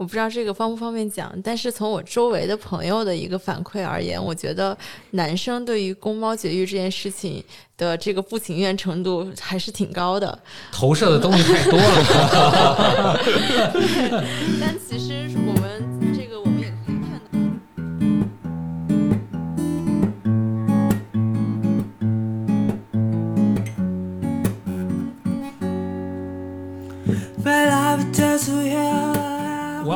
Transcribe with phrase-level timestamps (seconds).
[0.00, 4.74] 我不知道这个方不方便讲，但是从我周围的朋友的一个反馈而言，我觉得
[5.10, 7.44] 男生对于公猫绝育这件事情
[7.76, 10.38] 的这个不情愿程度还是挺高的。
[10.72, 13.20] 投射的东西太多了。
[14.58, 15.84] 但其实我们
[16.16, 17.38] 这个我们也可以看到。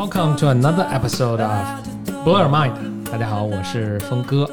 [0.05, 2.75] Welcome to another episode of Blur Mind。
[3.11, 4.47] 大家好，我是峰哥。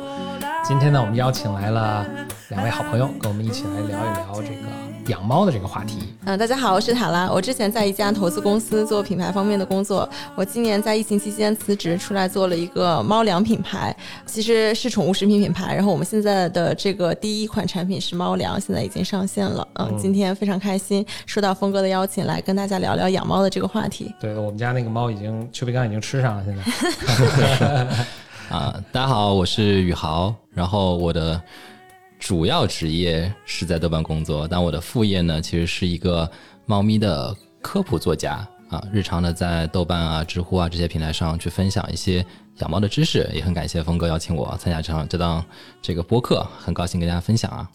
[0.63, 2.07] 今天呢，我们邀请来了
[2.47, 5.99] 两位好朋友，跟我们一起来聊一聊这个养猫的这个话题。
[6.25, 7.31] 嗯，大家好，我是塔拉。
[7.31, 10.07] 我之前在一家投资公司做品牌方面的工作。
[10.35, 15.73] 我今年在疫情期间辞职出来做了一个猫粮品牌，其实是宠物食品品牌。
[15.73, 19.67] 然后我们现在的这个第一款产品是猫粮，现在已经上线了。
[19.75, 24.13] 嗯，今天非常开心，收到峰哥的邀请来跟大家聊聊养猫的这个话题。
[24.19, 27.87] 对我们家那个猫已经邱培刚已经吃上了，现在。
[28.51, 30.33] 啊，大家好，我是宇豪。
[30.53, 31.41] 然后我的
[32.21, 36.29] 主要职业是在豆瓣工作，但我的副业呢，其实是一个
[36.67, 38.81] 猫咪的科普作家啊。
[38.93, 42.23] 日常的在豆瓣啊、知乎啊这些平台上去分享一些
[42.59, 45.43] 养猫的知识，也很感谢峰哥邀请我参加这场这档
[45.81, 47.67] 这个播客，很高兴跟大家分享啊。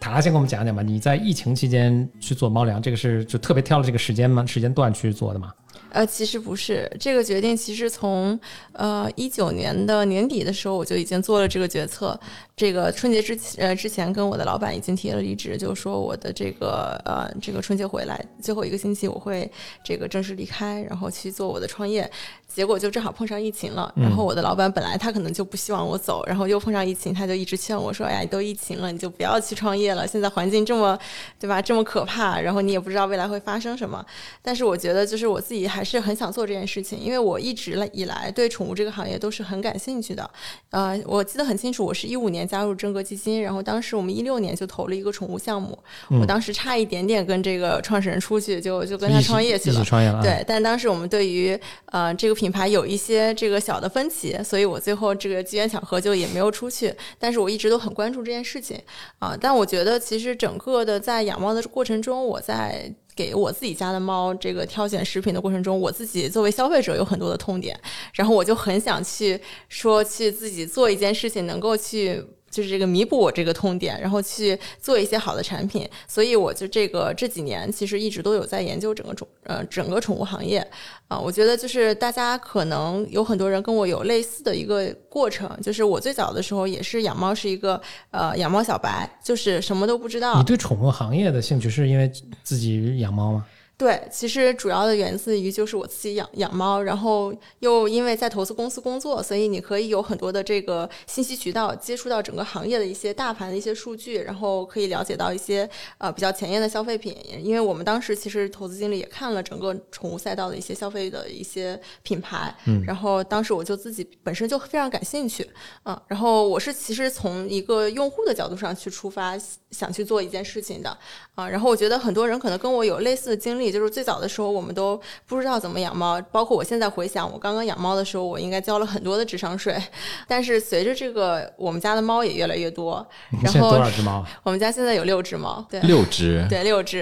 [0.00, 4.46] 塔拉先给我们讲讲吧，你在疫情期间去做猫粮，这个是就特别挑了这个时间吗？
[4.46, 5.52] 时间段去做的吗？
[5.90, 8.38] 呃，其实不是，这个决定其实从
[8.74, 12.18] 呃一九年的年底的时候我就已经做了这个决策。
[12.58, 19.48] 这个春节之前呃之前跟我的老板已经提了离职，就是说我的这个呃这个春节回来最后一个星期我会
[19.84, 22.10] 这个正式离开，然后去做我的创业。
[22.48, 30.98] 结果就正好碰上疫情了，然后我的老板本来他可能就不希望我走，然后又碰上疫情，他就一直劝我说：“哎呀，都疫情了，你就不要去创业了，现在环境这么
[31.38, 34.04] 对吧，这么可怕，然后你也不知道未来会发生什么。”
[34.42, 40.28] 但是我觉得就是我自己还是很想做这件事情，因为我一直以来对宠物这个行业都是很感兴趣的。
[40.70, 45.78] 呃，我记得很清楚，我是一五年加入真格基金，然后当时我们一六年就投了一个宠物项目，
[46.20, 49.84] 我当时差一点点跟这个创始人出去，就就跟他创业去了。
[49.84, 50.22] 创业了。
[50.22, 56.94] 对，但当时我们对于呃这个品牌有一些这个小的分歧，所以我最后这个机缘巧合就也没有出去。
[57.18, 58.80] 但是我一直都很关注这件事情
[59.18, 59.36] 啊。
[59.38, 62.92] 但我觉得其实整个的在养猫的过程中，我在。
[63.18, 67.76] 给我自己家的猫这个挑选食品的过程中，我自己作为消费者有很多的痛点，
[68.14, 75.88] 然后我就很想去说去自己做一件事情，能够去就是这个弥补我这个痛点，然后去做一些好的产品。
[76.06, 80.66] 所以我就这个这几年其实一直都有在研究整个宠呃整个宠物行业
[81.08, 81.18] 啊。
[81.18, 90.38] 我觉得就是大家可能有很多人跟我有类似的一个过程，就是我最早的时候也是养猫是一个呃养猫小白，就是什么都不知道。
[90.38, 92.10] 你对宠物行业的兴趣是因为
[92.42, 93.46] 自己养猫吗？
[93.78, 107.16] 对，其实主要的源自于就是我自己养养猫，然后又因为在投资公司工作，所以你可以有很多的这个信息渠道，接触到整个行业的一些大盘的一些数据，然后可以了解到一些呃比较前沿的消费品。
[107.40, 115.48] 因为我们当时其实投资经理也看了整个宠物赛道的一些消费的一些品牌，嗯，然后当时我就自己本身就非常感兴趣，
[115.84, 119.38] 嗯，然后我是其实从一个用户的角度上去出发，
[119.70, 120.98] 想去做一件事情的，
[121.36, 123.67] 啊，然后我觉得很多人可能跟我有类似的经历。
[123.70, 129.76] 就是最早的时候，我们都不知道怎么养猫，包括我现在回想，我刚刚养猫的时候，我应该交了很多的智商税。
[130.26, 133.06] 但是随着这个，我们家的猫也越来越多。
[133.42, 134.24] 然后多少只猫？
[134.42, 137.00] 我们家现在有六只猫，对，六只，对，六只，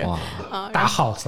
[0.50, 1.26] 啊，大 house。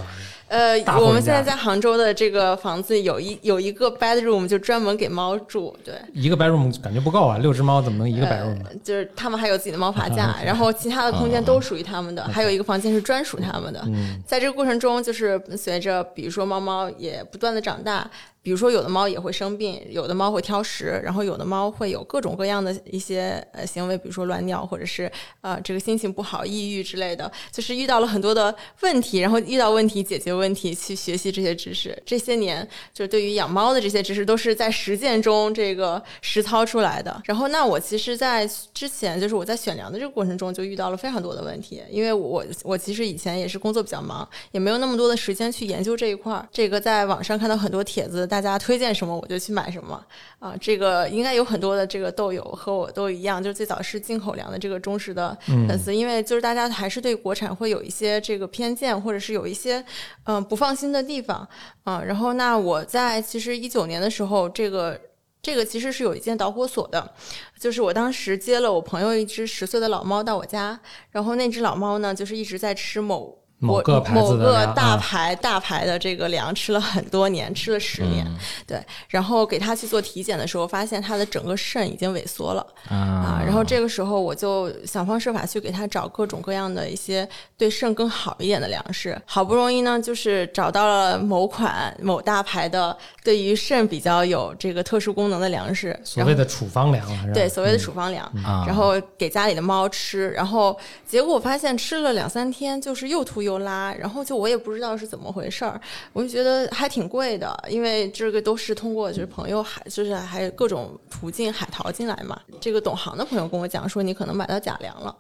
[0.49, 5.77] 呃，我们现在在杭州的这个房子有一有一个 bedroom，就专门给猫住。
[5.85, 8.59] 对，一个 bedroom 感觉不够啊，六只猫怎么能一个 bedroom？
[8.83, 13.87] 就是他们还有自己的猫爬架，然后其他的空间都属于他们的，还有一个房间是专属他们的。
[14.27, 18.11] 在这个过程中，就是随着比如说猫猫也不断的长大。
[18.43, 25.10] 比如说，有的猫也会生病，有的猫会挑食，然后有的猫会有各种各样的一些呃行为，比如说乱尿，或者是
[25.41, 32.00] 呃这个心情不好、抑郁之类的，就是遇到了很多的问题，然后遇到问题解决问题，去学习这些知识。
[32.06, 37.20] 这些年，就是对于养猫的这些知识，都是在实践中这个实操出来的。
[37.25, 46.49] 然后，那我其实，在之前就是我在选粮的这个过程中，就遇到了非常多的问题，因为我我其实以前也是工作比较忙，也没有那么多的时间去研究这一块儿。
[46.52, 50.05] 这个在网上看到很多帖子，大家推荐什么我就去买什么
[50.38, 50.55] 啊！
[50.61, 59.85] 这个应该有很多的这个豆友和我都一样，就是最早是进口粮的这个忠实的粉丝，因为就是大家还是对国产会有一些这个偏见，或者是有一些
[60.25, 61.46] 嗯不放心的地方
[61.85, 62.02] 啊。
[62.05, 65.00] 然后那我在其实一九年的时候，这个
[65.43, 67.12] 这个其实是有一件导火索的，
[67.58, 70.79] 就是我当时接了我朋友一只十岁的老猫到我家，
[71.11, 73.38] 然后那只老猫呢就是一直在吃某。
[73.60, 78.25] 我某个牌某个大牌、大牌的这个粮吃了很多年，吃了十年，
[78.66, 78.81] 对。
[79.08, 83.43] 然后给他去做体检的时候，发现他的整个肾已经萎缩了啊。
[83.44, 89.20] 然后这个时候我就想方设法去给他找各种各样的一些对肾更好一点的粮食。
[89.26, 105.81] 好不容易呢，就是找到了某款某大牌的对于肾比较有这个特殊功能的粮食，所谓的处方粮了，对，所谓的处方粮，啊然后给家里的猫吃，然后结果我发现吃了两三天，就是又吐又又拉，然后就我也不知道是怎么回事儿，
[106.12, 112.41] 我就觉得还挺贵的，因为这个都是通过就是朋友海，就是还有各种途径海淘进来嘛。
[112.61, 115.17] 这个懂行的朋友跟我讲说，你可能买到假粮了。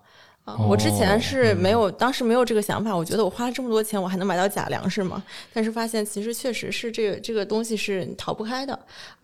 [0.48, 2.96] 啊，我之前是没有，当时没有这个想法。
[2.96, 5.22] 我觉得我花了这么多钱，我还能买到假粮食吗？
[5.52, 8.78] 但是发现其实确实是这个这个东西是逃不开的。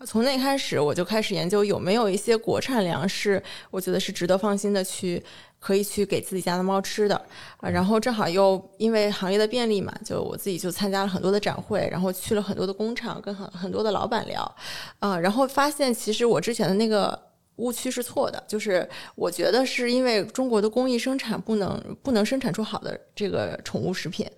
[0.05, 3.41] 从那开始，我就开始研究有没有一些国产粮食，
[3.71, 5.23] 我觉得是值得放心的去
[5.59, 7.19] 可以去给自己家的猫吃的
[7.57, 7.67] 啊。
[7.67, 14.55] 然后正好又因为行业的便利嘛，就我自己就参加了很多的展会，然后去了很多的工厂，跟很很多的老板聊
[14.99, 17.24] 啊，然后发现其实我之前的那个。
[17.57, 24.29] 误区是错的，就是我觉得是因为中国的工艺生产不能不能生产出好的这个宠物食品，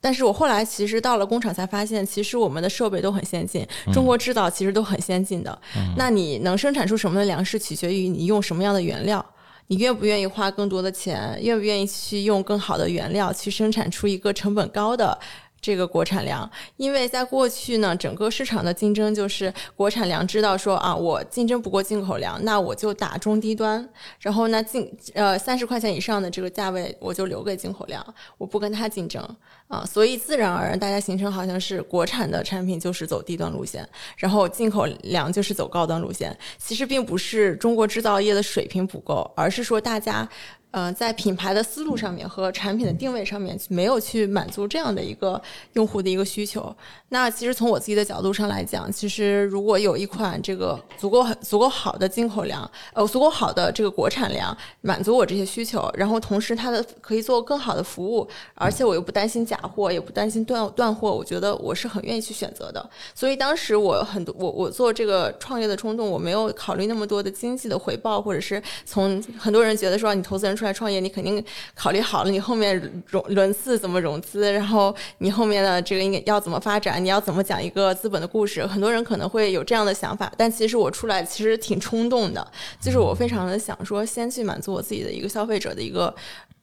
[0.00, 5.56] 但是我后来其实到了工厂才发现，其实我们的设备都很先进，中国制造其实都很先进的。
[5.96, 9.24] 那你能生产出什么的粮食，取决于你用什么样的原料。
[9.68, 15.18] 你愿不愿意花更多的钱，愿不愿意去用更好的原料去生产出一个成本高的
[15.64, 16.48] 这个国产粮？
[16.76, 23.88] 因为在过去呢，整个市场的竞争就是国产粮知道说啊，我竞争不过进口粮，那我就打中低端，
[24.20, 28.04] 然后呢进呃三十块钱以上的这个价位我就留给进口粮，
[28.36, 29.26] 我不跟它竞争
[29.66, 33.88] 啊，所以自然而然大家形成好像是国产的产品就是走低端路线，
[34.18, 36.36] 然后进口粮就是走高端路线。
[36.58, 40.28] 其实并不是中国制造业的水平不够，而是说大家。
[40.74, 45.40] 呃，在品牌的思路上面和产品的定位上面，没有去满足这样的一个
[45.74, 46.74] 用户的一个需求。
[47.10, 62.84] 那其实从我自己的角度上来讲，其实如果有一款这个足够足够好的进口粮，呃，足够好的这个国产粮，满足我这些需求，然后同时它的可以做更好的服务，而且我又不担心假货，也不担心断断货，我觉得我是很愿意去选择的。
[63.14, 71.44] 所以当时我很多我我做这个创业的冲动，我没有考虑那么多的经济的回报，或者是从很多人觉得说你投资人出来创业，你肯定
[71.74, 78.66] 考虑好了你后面融轮次怎么融资，然后你后面的这个应该要怎么发展，你要怎么讲一个资本的故事。
[78.66, 82.50] 很多人可能会有这样的想法，但其实我出来其实挺冲动的，
[82.80, 86.14] 就是我非常的想说，先去满足我自己的一个消费者的一个。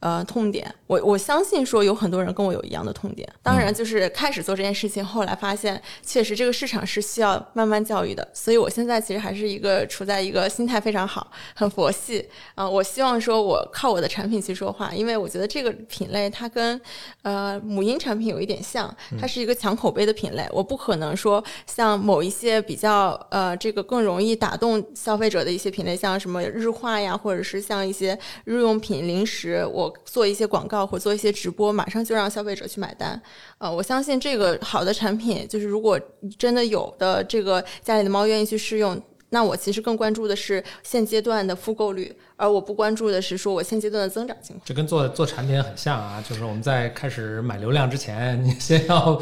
[0.01, 3.31] 呃，痛点，我我相信说有很多人跟我有一样的痛点。
[3.43, 8.27] 当然，就是开始做这件事情，后来发现确实这个市场是需要慢慢教育的。
[8.33, 16.81] 所以我现在其实还是一个处在一个心态非常好、很佛系啊、我希望说我靠我的产品去说话，因为我觉得这个品类它跟
[17.21, 20.47] 呃母婴产品有一点像，它是一个强口碑的品类。
[20.51, 33.21] 我不可能说像某一些比较呃这个更容易打动消费者的一些品类，像什么日化呀，或者是像一些日用品、零食，我做一些广告或做一些直播，马上就让消费者去买单。
[33.57, 35.99] 呃，我相信这个好的产品，就是如果
[36.37, 39.01] 真的有的这个家里的猫愿意去试用。
[39.33, 44.61] 那我其实更关注的是现阶段的复购率，而我不关注的是说我现阶段的增长情况。
[44.65, 49.21] 这跟做做产品很像啊，就是我们在开始买流量之前，你先要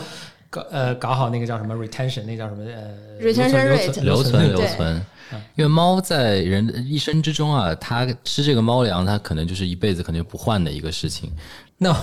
[0.49, 5.05] 搞呃搞好那个叫什么 retention，那叫什么呃 Retention 留 rate 存留存留存。
[5.55, 11.31] 因为猫在人一生之中啊，它吃这个猫粮，它可能就是一辈子可能不换的一个事情。
[11.77, 11.95] 那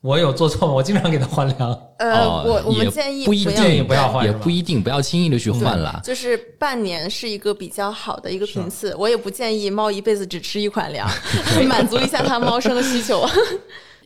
[0.00, 0.72] 我有做错吗？
[0.72, 1.78] 我经常给它换粮。
[1.98, 6.00] 呃，哦我我们建议不一定建议不要换也不一定不要轻易的去换了。
[6.02, 11.06] 就是半年是一个比较好的一个频次，我也不建议猫一辈子只吃一款粮
[11.68, 13.28] 满足一下它猫生的需求。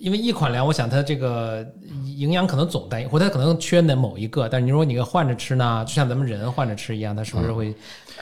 [0.00, 1.64] 因为一款粮，我想它这个
[2.16, 4.48] 营养可能总单一，或者它可能缺的某一个。
[4.48, 7.72] 但是你如果你给换着吃呢，就像咱们人换着吃一样，它是不是会？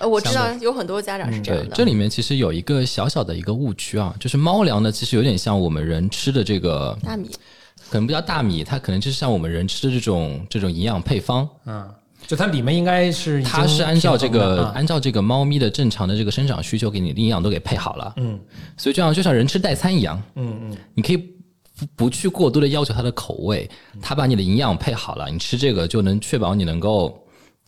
[0.00, 1.76] 呃，我知道有很多家长是这样对，的。
[1.76, 7.28] 这里面其实有一个小小的一个误区啊，就是猫粮呢，其实有点像我们人吃的这个，大米，
[7.90, 11.88] 可能不叫大米，它可能就是像我们人吃的这种这种营养配方，嗯，
[12.26, 18.14] 就它里面应该是它是按照这个、按照这个猫咪的正常的这个生长需求，给你的营养都给配好了。
[18.16, 18.38] 嗯
[18.76, 23.68] 所以这样就像人吃代餐一样，嗯嗯，你可以不不去过多的要求它的口味，
[24.00, 27.18] 它把你的营养配好了，你吃这个就能确保你能够，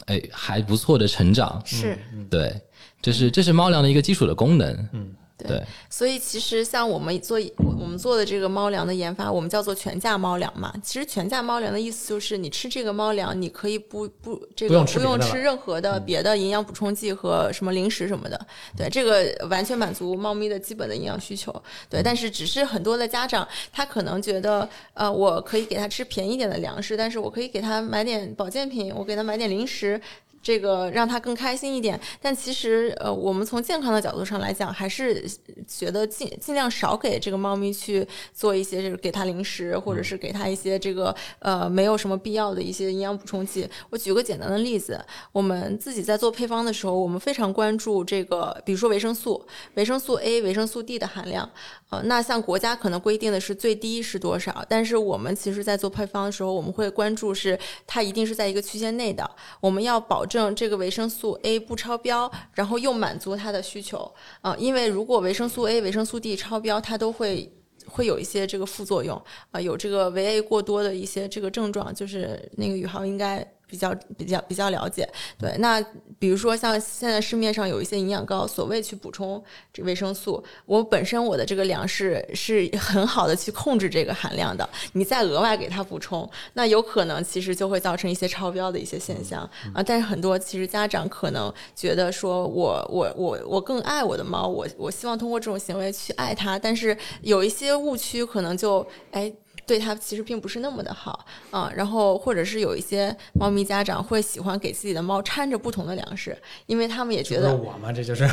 [0.06, 1.62] 哎，还不错的成长。
[1.64, 1.98] 是
[2.30, 2.60] 对，
[3.00, 4.88] 这是这是猫粮的一个基础的功能。
[4.92, 5.61] 嗯，对，
[5.91, 10.73] 所以其实像我们做我们做的这个猫粮的研发，我们叫做全价猫粮嘛。
[10.83, 18.47] 其实全价猫粮的意思就是你吃这个猫粮，你可以不不这个不用吃任何的别的营养补充剂和什么零食什么的。
[18.76, 21.53] 对，这个完全满足猫咪的基本的营养需求。
[21.91, 30.00] 对，但是只是很多的家长他可能觉得，呃，我可以给他吃便宜点的粮食，但是我可以给他买点保健品，我给他买点零食。
[30.44, 35.24] 这个让他更开心一点，但其实呃，我们从健康的角度上来讲，还是
[35.66, 43.66] 觉得尽尽量少给这个猫咪去做一些，就是给它零食，或者是给它一些这个呃没有什么必要的一些营养补充剂。
[43.88, 49.42] 我举个简单的例子，我们自己在做配方的时候，我们非常关注这个，比如说维生素、
[49.76, 51.50] 维生素 A、维生素 D 的含量。
[51.88, 59.28] 呃，那像国家可能规定的是最低是多少，但是我们其实在做配方的时候，我们会关注是它一定是在一个区间内的，
[59.60, 60.34] 我们要保证。
[60.35, 67.50] 证这个维生素 A 不超标，然后又满足他的需求啊，因为如果维生素 A、维生素 D 超标，它都会
[67.87, 69.17] 会有一些这个副作用
[69.53, 73.49] 啊，有这个维 A 过多的一些这个症状，就是那个宇航应该。
[73.75, 75.52] 比较比较比较了解，对。
[75.59, 75.85] 那
[76.16, 89.43] 比如说像现在市面上有一些营养膏，所谓去补充这维生素，我本身我的这个粮食是 很好的去控制这个含量的，你再额外给它补充，那有可能其实就会造成一些超标的一些现象
[89.75, 89.83] 啊。
[89.83, 99.33] 但是很多其实家长可能觉得说我我我我更爱我的猫，我我希望通过这种行为去爱它，但是有一些误区可能就哎。
[99.66, 108.26] 对它其实并不是那么的好啊，然后或者是有一些猫咪家长会喜欢给自己的猫掺着不同的粮食，因为他们也觉得我嘛，这就是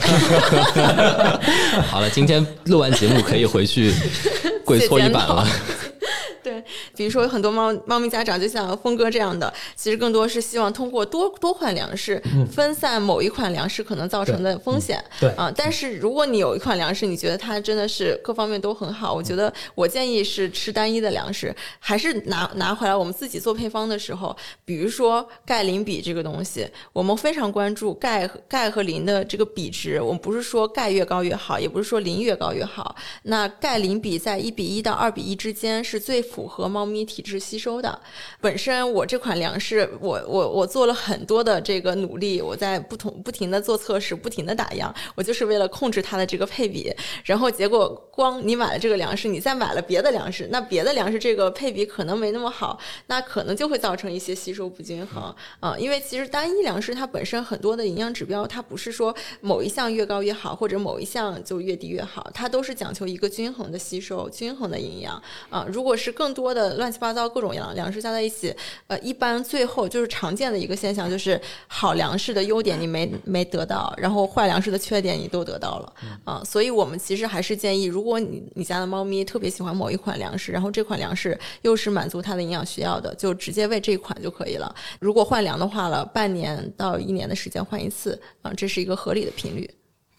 [1.88, 3.94] 好了，今天录完节目可以回去
[4.66, 5.48] 跪搓衣板了。
[6.44, 6.64] 对，
[6.96, 12.22] 比如说很多猫猫咪家长就像峰哥这样的，其实更多是希望通过多多款粮食
[12.52, 15.04] 分散某一款粮食可能造成的风险。
[15.20, 30.02] 对啊，但是如果你有一款粮食，你觉得它真的是各方面都很好，我觉得我建议是吃单一的粮食，还是拿拿回来我们自己做配方的时候，比如说钙磷比这个东西，我们非常关注钙钙和磷的这个比值。
[30.02, 32.96] 我们不是说钙越高越好，也不是说磷越高越好。
[33.24, 36.20] 那钙磷比在一比一到二比一之间是最。
[36.32, 38.00] 符合猫咪体质吸收的。
[38.40, 46.94] 本身我这款粮食，我我我做了很多的这个努力，我在不同不停的做测试，不停的打样，我就是为了控制它的这个配比。
[47.26, 55.76] 然后结果光你买了这个粮食，你再买了别的粮食，那别的粮食这个配比可能没那么好，那可能就会造成一些吸收不均衡啊。
[55.78, 65.66] 因为其实单一粮食它本身很多的营养指标，它不是说某一项越高越好，或者某一项就越低越好，它都是讲求一个均衡的吸收、均衡的营养啊。
[65.68, 76.44] 如果是更多的乱七八糟各种粮粮食加在一起，呃，一般最后就是常见的一个现象，就是好粮食的优点你没没得到，然后坏粮食的缺点你都得到了啊。
[76.46, 84.76] 所以我们其实还是建议，如果你你家的猫咪特别喜欢某一款粮食，然后这款粮食又是满足它的营养需要的，就直接喂这款就可以了。
[85.00, 89.68] 如果换粮的话了，半年到一年的时间换一次啊，这是一个合理的频率。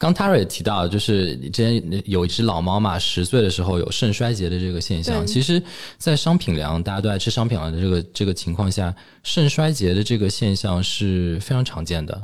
[0.03, 5.25] 刚 Tara 也提到，就是之前有一只老猫嘛，十岁的时候有肾衰竭的这个现象。
[5.25, 5.63] 其实，
[5.97, 8.93] 在商品粮大家都爱吃商品粮的这个这个情况下，
[9.23, 12.21] 肾衰竭的这个现象是非常常见的。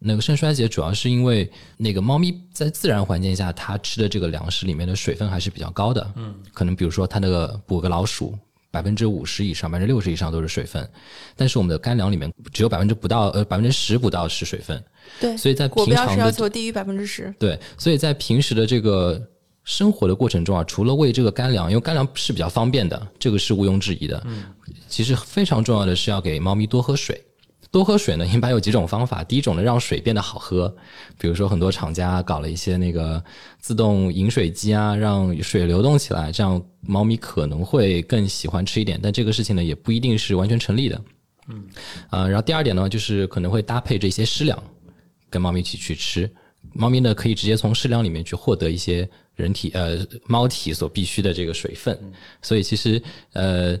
[0.00, 6.12] 那个肾衰竭主要是因为那个猫咪在自然环境下，它吃的这个粮食里面的水分还是比较高的。
[6.16, 8.36] 嗯，可能比如说它那个捕个老鼠。
[8.72, 10.88] 百分之五十以上，百分之六十以上都是水分，
[11.36, 14.82] 但是我们的干粮里面只有百分之不到呃百分之十不到是水分。
[15.20, 17.32] 对，所以在平常的要求低于百分之十。
[17.38, 19.20] 对，所以在平时的这个
[19.62, 24.20] 生活的过程中啊，除了喂这个干粮，因为干粮是比较方便的，这个是毋庸置疑的。
[24.24, 24.44] 嗯，
[24.88, 27.22] 其实非常重要的是要给猫咪多喝水。
[27.72, 29.24] 多喝水呢，一般有几种方法。
[29.24, 30.72] 第一种呢，让水变得好喝，
[31.18, 33.20] 比如说很多厂家搞了一些那个
[33.58, 39.00] 自动饮水机啊，让水流动起来，这样猫咪可能会更喜欢吃一点。
[39.02, 41.02] 但这个事情呢，也不一定是完全成立的。
[41.48, 41.64] 嗯，
[42.10, 44.62] 啊，然后第二点呢，就是可能会搭配这些湿粮，
[45.30, 46.30] 跟猫咪一起去吃。
[46.74, 51.98] 猫咪呢，可以直接从湿粮里面去获得一些人体呃猫体所必需的这个水分。
[52.42, 53.02] 所以其实
[53.32, 53.78] 呃，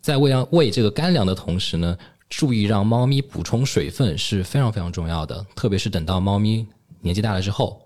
[0.00, 1.94] 在喂养喂这个干粮的同时呢。
[2.34, 6.66] 注意让猫咪补充水分是非常非常重要的，特别是等到猫咪
[7.02, 7.78] 年纪大了之后，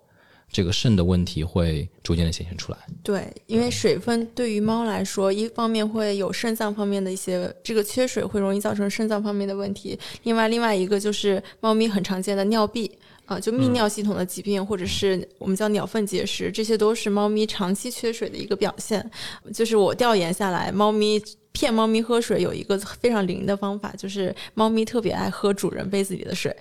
[0.52, 2.78] 这个肾的问题会逐渐的显现出来。
[3.02, 12.90] 对，因为水分对于猫来说，一方面会有肾脏方面的一些这个缺水会容易造成肾脏方面的问题，另外另外一个就是猫咪很常见的尿闭。
[13.26, 19.04] 啊，就泌尿系统的疾病，或者是我们叫鸟粪结石，这些都是猫咪长期缺水的一个表现。
[19.52, 21.20] 就是我调研下来，猫咪。
[21.56, 26.54] 骗猫咪喝水有一个非常灵的方法，就是猫咪特别爱喝主人杯子里的水。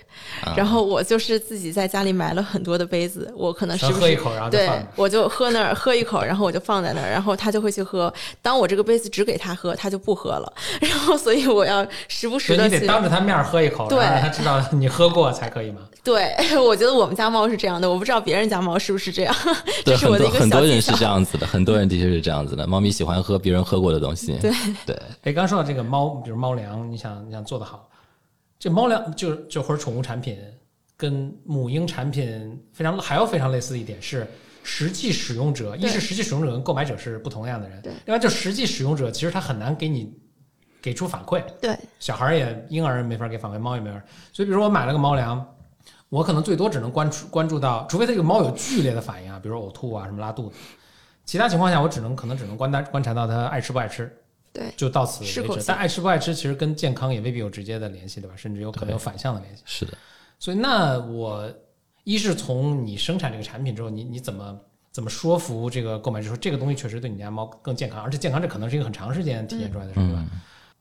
[0.56, 8.12] 然后我就是自己在家里买了很多的杯子，我可能是喝一口，然后对，我就喝那儿喝一口，然后我就放在那儿，然后它就会去喝。
[8.42, 10.54] 当我这个杯子只给它喝，它就不喝了。
[10.80, 15.82] 然后所以我要时不时的，你得当着它面喝一口，对，让它知道你喝过才可以吗？
[16.06, 19.36] 对，我觉得我们家猫是这样的，我不知道别人家猫是不是这样。
[19.84, 22.66] 这是我的一个很多人是这样子的，很多人的确是这样子的。
[22.66, 24.38] 猫咪喜欢喝别人喝过的东西。
[24.40, 24.52] 对
[24.86, 24.96] 对。
[25.24, 25.66] 哎，刚说到。
[25.66, 27.90] 这个猫，比如猫粮，你想你想做得好，
[28.60, 30.38] 这猫粮就就或者宠物产品
[30.96, 34.28] 跟母婴产品非常还有非常类似的一点是，
[34.62, 40.14] 实际使用者，一是实际使用者跟购买者是不同样的人，另外就实际使用者其实他很难给你
[40.84, 44.00] 给出反馈，对，小孩也婴儿没法给反馈，猫也没法，
[44.32, 45.44] 所以比如说我买了个猫粮，
[46.10, 50.56] 我可能最多只能关注关注到，除非这个猫有剧烈的反应啊，比如说呕吐啊什么拉肚子，
[51.26, 54.12] 其他情况下我只能可能只能观察观察到它爱吃不爱吃。
[54.54, 55.64] 对，就到此为止。
[55.68, 58.36] 但爱吃不爱吃，其实跟健康也未必有直接的联系，对吧？
[58.38, 59.62] 甚至有可能有反向的联系。
[59.66, 59.92] 是的。
[60.40, 61.52] 所以，那我
[62.06, 64.58] 一是从你生产这个产品之后，你你怎么
[64.94, 70.26] 怎么说服这个购买者说这个东西确实对你家猫更健康，而且健康这可能是一个很长时间体现出来的，事，对吧？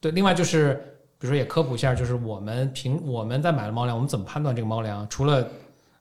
[0.01, 0.13] 对。
[0.13, 0.94] 另外就是，
[1.25, 5.09] 比如说也科普一下，就是我们平我们在买了猫粮，我们怎么判断这个猫粮？
[5.09, 5.43] 除了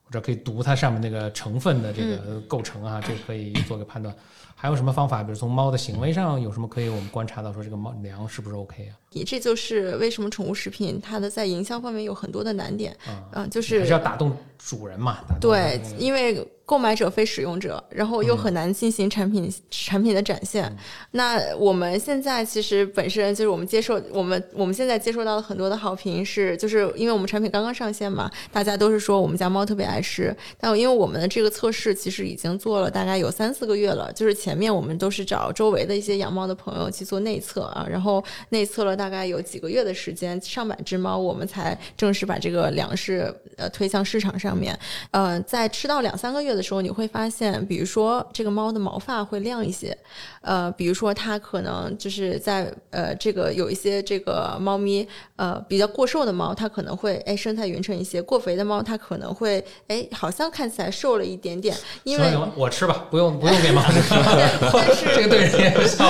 [0.04, 4.14] 或者可以读它上面那个成分的这个构成啊，这个可以做个判断。
[4.54, 5.24] 还有什么方法？
[5.24, 9.00] 比如从猫的行为上有什么可以我们观察到，说这个猫粮是不是 OK 啊？
[9.26, 12.94] 这就是为什么宠物食品它的在营销方面有很多的难点
[13.32, 15.20] 啊，就是还是要打动主人嘛。
[15.40, 16.46] 对，因为。
[16.66, 20.74] 购买者非使用者，然后又很难进行产品产品的展现。
[21.12, 30.34] 那我们现在其实本身就是我们接受我们我们现在接受到的很多的好评是，就是因为我们产品刚刚上线嘛，大家都是说我们家猫特别爱吃。
[30.58, 44.80] 但因为我们的这个测试其实已经做了大概有三四个月了，就是前面我们都是找周围的一些养猫的朋友去做内测啊，然后内测了大概有几个月的时间，上百只猫，我们才正式把这个粮食呃推向市场上面。
[45.12, 46.53] 嗯，在吃到两三个月。
[46.56, 49.98] 的时候你会发现，比如说这个猫的毛发会亮一些，
[50.42, 61.76] 呃，比如说它可能就是在呃这个有一些这个猫咪呃比较过瘦的猫，它可能会哎身材匀称一些；过肥的猫，它可能会哎好像看起来瘦了一点点。
[62.04, 64.02] 因为我吃吧，不用不用给猫吃，
[65.16, 66.10] 这个对人也有效。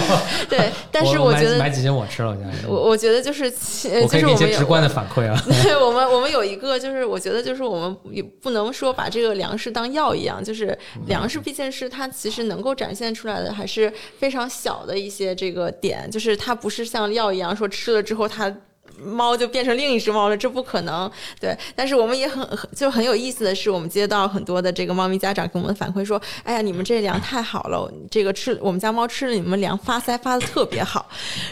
[0.49, 5.39] 对， 但是我觉得买几斤我吃了，我家我我觉得就是就是我们一些直观的反馈啊。
[5.63, 10.32] 对我们我们有一个就是我觉得就是我们也不能说把这个粮食当药一样。
[10.41, 18.55] 就是粮食毕竟是它其实能够展现出来的还是非常小的一些这个点，就是它不是像药一样说吃了之后它
[19.03, 21.11] 猫就变成另一只猫了，这不可能。
[21.41, 31.09] 对，但是我们也很就很有意思的是，我们接到很多的这个猫咪家长给我们反馈说，哎呀，你们这粮太好了，这个吃我们家猫吃了你们粮发腮发的特别好，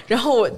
[0.08, 0.50] 然后我。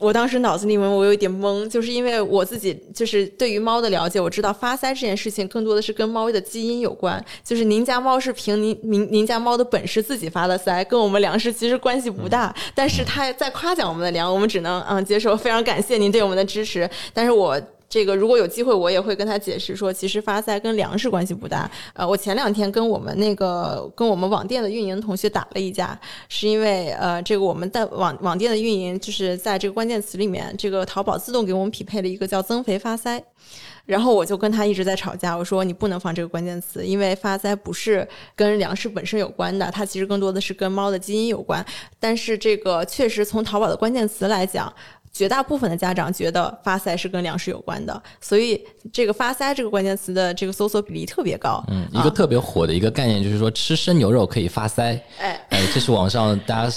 [0.00, 7.24] 我当时脑子里面我有一点懵，就是因为我自己就是对于猫的了解，我知道发腮这件事情更多的是跟猫的基因有关。
[7.44, 12.54] 就是您家猫是凭您您您家猫的本事自己发的腮，跟我们粮食其实关系不大。
[12.74, 16.88] 但是他在夸奖我们的粮，我们只能嗯接受，非常感谢您对我们的支持。
[17.12, 17.60] 但是我。
[17.90, 21.68] 这个如果有机会，我也会跟他解释说，其实发腮跟粮食关系不大。
[21.92, 25.98] 呃，我前两天跟我们那个跟我们网店的运营同学打了一架，
[26.28, 33.20] 是因为呃，这个我们的网网店的运营就是在这个关键词里面，这个淘宝自动给我们匹配了一个叫增肥发腮，
[33.86, 41.66] 然后我就跟他一直在吵架，我说你不能放这个关键词，因为发腮不是跟粮食本身有关的，它其实更多的是跟猫的基因有关。
[41.98, 44.72] 但是这个确实从淘宝的关键词来讲。
[45.12, 51.62] 绝大部分的家长觉得发腮是跟粮食有关的，所以这个发腮这个关键词的这个搜索比例特别高。
[51.68, 54.98] 嗯，一个特别火的一个概念就是说吃生牛肉可以发腮。
[55.18, 56.76] 哎，哎，这是网上大家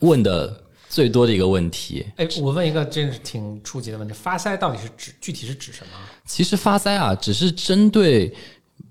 [0.00, 2.06] 问的最多的一个问题。
[2.16, 5.98] 哎，我问一个真是挺初级的问题：发腮到底是指具体是指什么？
[6.26, 8.32] 其实发腮啊，只是针对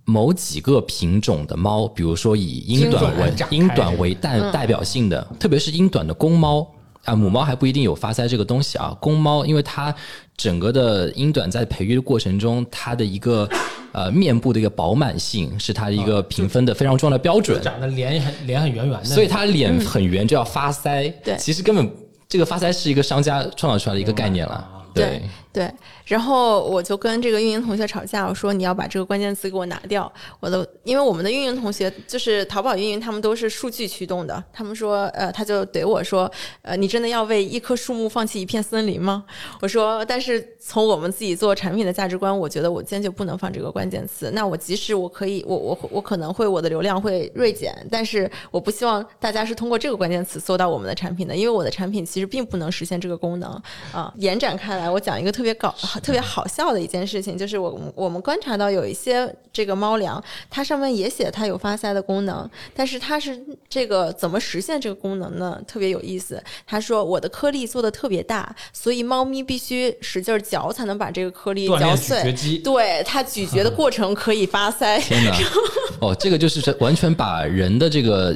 [0.03, 6.67] 某几个品种的猫，比如说以英短为英短为代代表性的，特别是英短的公猫。
[7.03, 8.95] 啊，母猫还不一定有发腮这个东西啊。
[8.99, 9.93] 公猫，因为它
[10.37, 13.47] 整个的英短在培育的过程中，它的一个
[13.91, 17.61] 呃面部的一个饱满性是它一个评分的非常重要的标准。
[17.61, 21.13] 长得脸很脸很圆圆的，所以它脸很圆就要发腮。
[21.23, 21.89] 对，其实根本
[22.27, 24.67] 这个发腮是一个商家创造出来的一个概念了。
[24.93, 25.21] 对。
[25.53, 25.71] 对，
[26.05, 30.11] 然后我就跟这个运营同学吵架，我说你要把这个关键词给我拿掉。
[30.39, 34.43] 我的，因为我们的运营同学就是淘宝运营，他们都是数据驱动的。
[34.51, 36.29] 他们说，呃，他就怼我说，
[36.63, 39.25] 呃，你真的要为一棵树木放弃一片森林吗？
[39.61, 44.31] 我说，但是从我们自己做产品的价值观，我觉得我坚决不能放这个关键词。
[44.31, 53.61] 那我即使我可以，我我我可能会我的流量会锐减，但是我不希望大家是通过这个关键词搜到我们的产品的，因为我的产品其实并不能实现这个功能
[53.91, 54.11] 啊。
[54.17, 55.42] 延展开来，我讲一个特。
[55.43, 65.61] 特别搞特别好笑的一件事情，就是我我们观察到有一些这个猫粮，它上面也写它有发腮的功能，但是它是这个怎么实现这个功能呢？
[65.67, 66.41] 特别有意思。
[66.65, 72.33] 他说我的颗粒做的特别大，所以猫咪必须使劲嚼才能把这个颗粒嚼碎。
[72.63, 74.97] 对它咀嚼的过程可以发腮。
[75.01, 75.37] 天哪！
[75.99, 78.33] 哦，这个就是完全把人的这个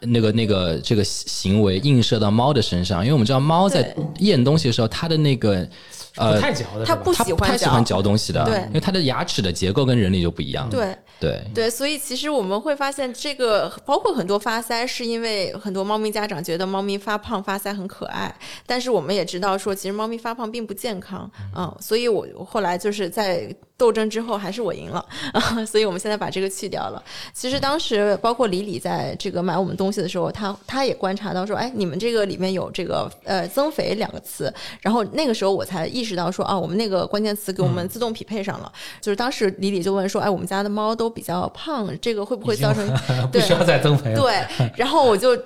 [0.00, 5.66] 那个那个这个行为映射到猫的身上，因为我们知道猫在咽东西的时候，它的那个。
[6.16, 18.34] 呃，太嚼的，它不喜欢太喜欢嚼东西的，对，因为它的牙齿的结构跟人类就不一样，对，对，对，所以其实我们会发现，这个包括很多发腮，是因为很多猫咪家长觉得猫咪发胖发腮很可爱，
[18.66, 23.54] 但是我们也知道说，其实猫咪发胖并不健康，嗯，所以我后来就是在。
[23.82, 27.02] 斗争之后还是我赢了啊， 所以我们现在把这个去掉了。
[27.34, 38.70] 其实当时包括李李在这个买我们东西的时候，他他也观察到说，哎，你们这个里面有这个呃增肥两个词，然后那个时候我才意识到说，啊，我们那个关键词给我们自动匹配上了。
[39.00, 42.88] 就是当时李李就问说，哎，我们家的猫都比较胖，这个会不会造成
[43.32, 44.14] 不需要再增肥？
[44.14, 45.36] 对，然后我就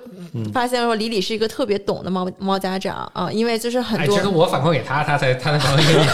[0.53, 6.05] 发现说，李李是一个特别懂的猫猫家长啊，因为就是很多，其实我反馈给他，他才他才反馈给你。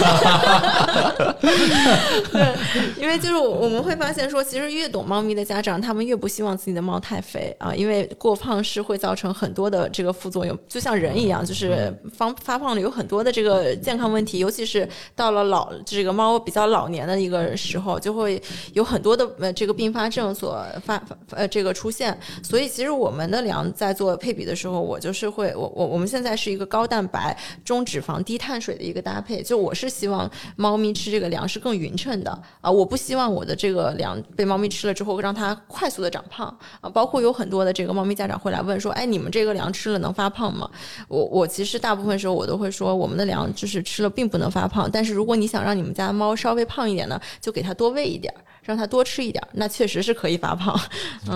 [2.32, 18.42] 对，因为就是我们会发现说，其实越懂猫咪的家长，他们越不希望自己的猫太肥啊，因为过胖是会造成很多的这个副作用，就像人一样，就是发发胖了有很多的这个健康问题，尤其是到了老这个猫比较老年的一个时候，就会
[18.74, 22.18] 有很多的呃这个并发症所发呃这个出现。
[22.44, 31.93] 所以其实我们的粮在做配比的时候，我就是会我我我们现在是一个高蛋白、中脂肪、低碳水的一个搭配，就我是希望猫咪吃这个粮食更匀。
[31.96, 36.48] 称的啊，我不希望我的这个粮被猫咪吃了之后让它快速的长胖
[36.82, 36.90] 啊。
[36.90, 40.70] 包括有很多的这个猫咪家长会来问说，哎，你们这个粮吃了能发胖吗？
[41.08, 48.34] 我我其实大部分时候我都会说，我们的粮就是吃了并不能发胖，但是如果你想让你们家猫稍微胖一点呢，就给它多喂一点。
[48.64, 50.80] 让它多吃一点，那确实是可以发胖。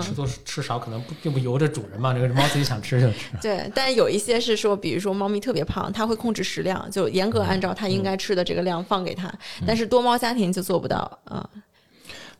[0.02, 3.30] 吃多吃少可能不并不由着主人嘛，这个猫自己想吃就吃。
[3.42, 9.32] 对，但有一些是说，比如说猫咪特别胖，它会控制食量，就严格按照它应该吃的这个量放给它。
[9.66, 11.48] 但是多猫家庭就做不到啊。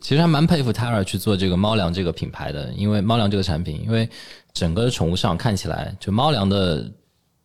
[0.01, 4.09] 其实还蛮佩服 Tara 去做这个猫粮这个品牌的，因为猫粮这个产品，因为
[4.53, 6.91] 整个宠物市场看起来，就猫粮的。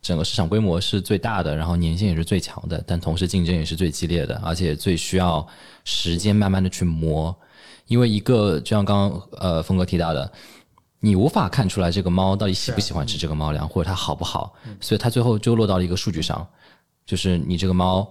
[0.04, 5.48] 整个市场规模是最大的，然后粘性也是最强的，但同时竞争也是最激烈的，而且最需要
[5.86, 7.34] 时间慢慢的去磨。
[7.88, 10.30] 因为一个就像刚刚呃峰哥提到的，
[11.00, 16.46] 你无法看出来这个猫到底喜不喜欢吃这个猫粮，或者它好不好，所以它最后就落到了一个数据上，
[17.06, 18.06] 就是你这个猫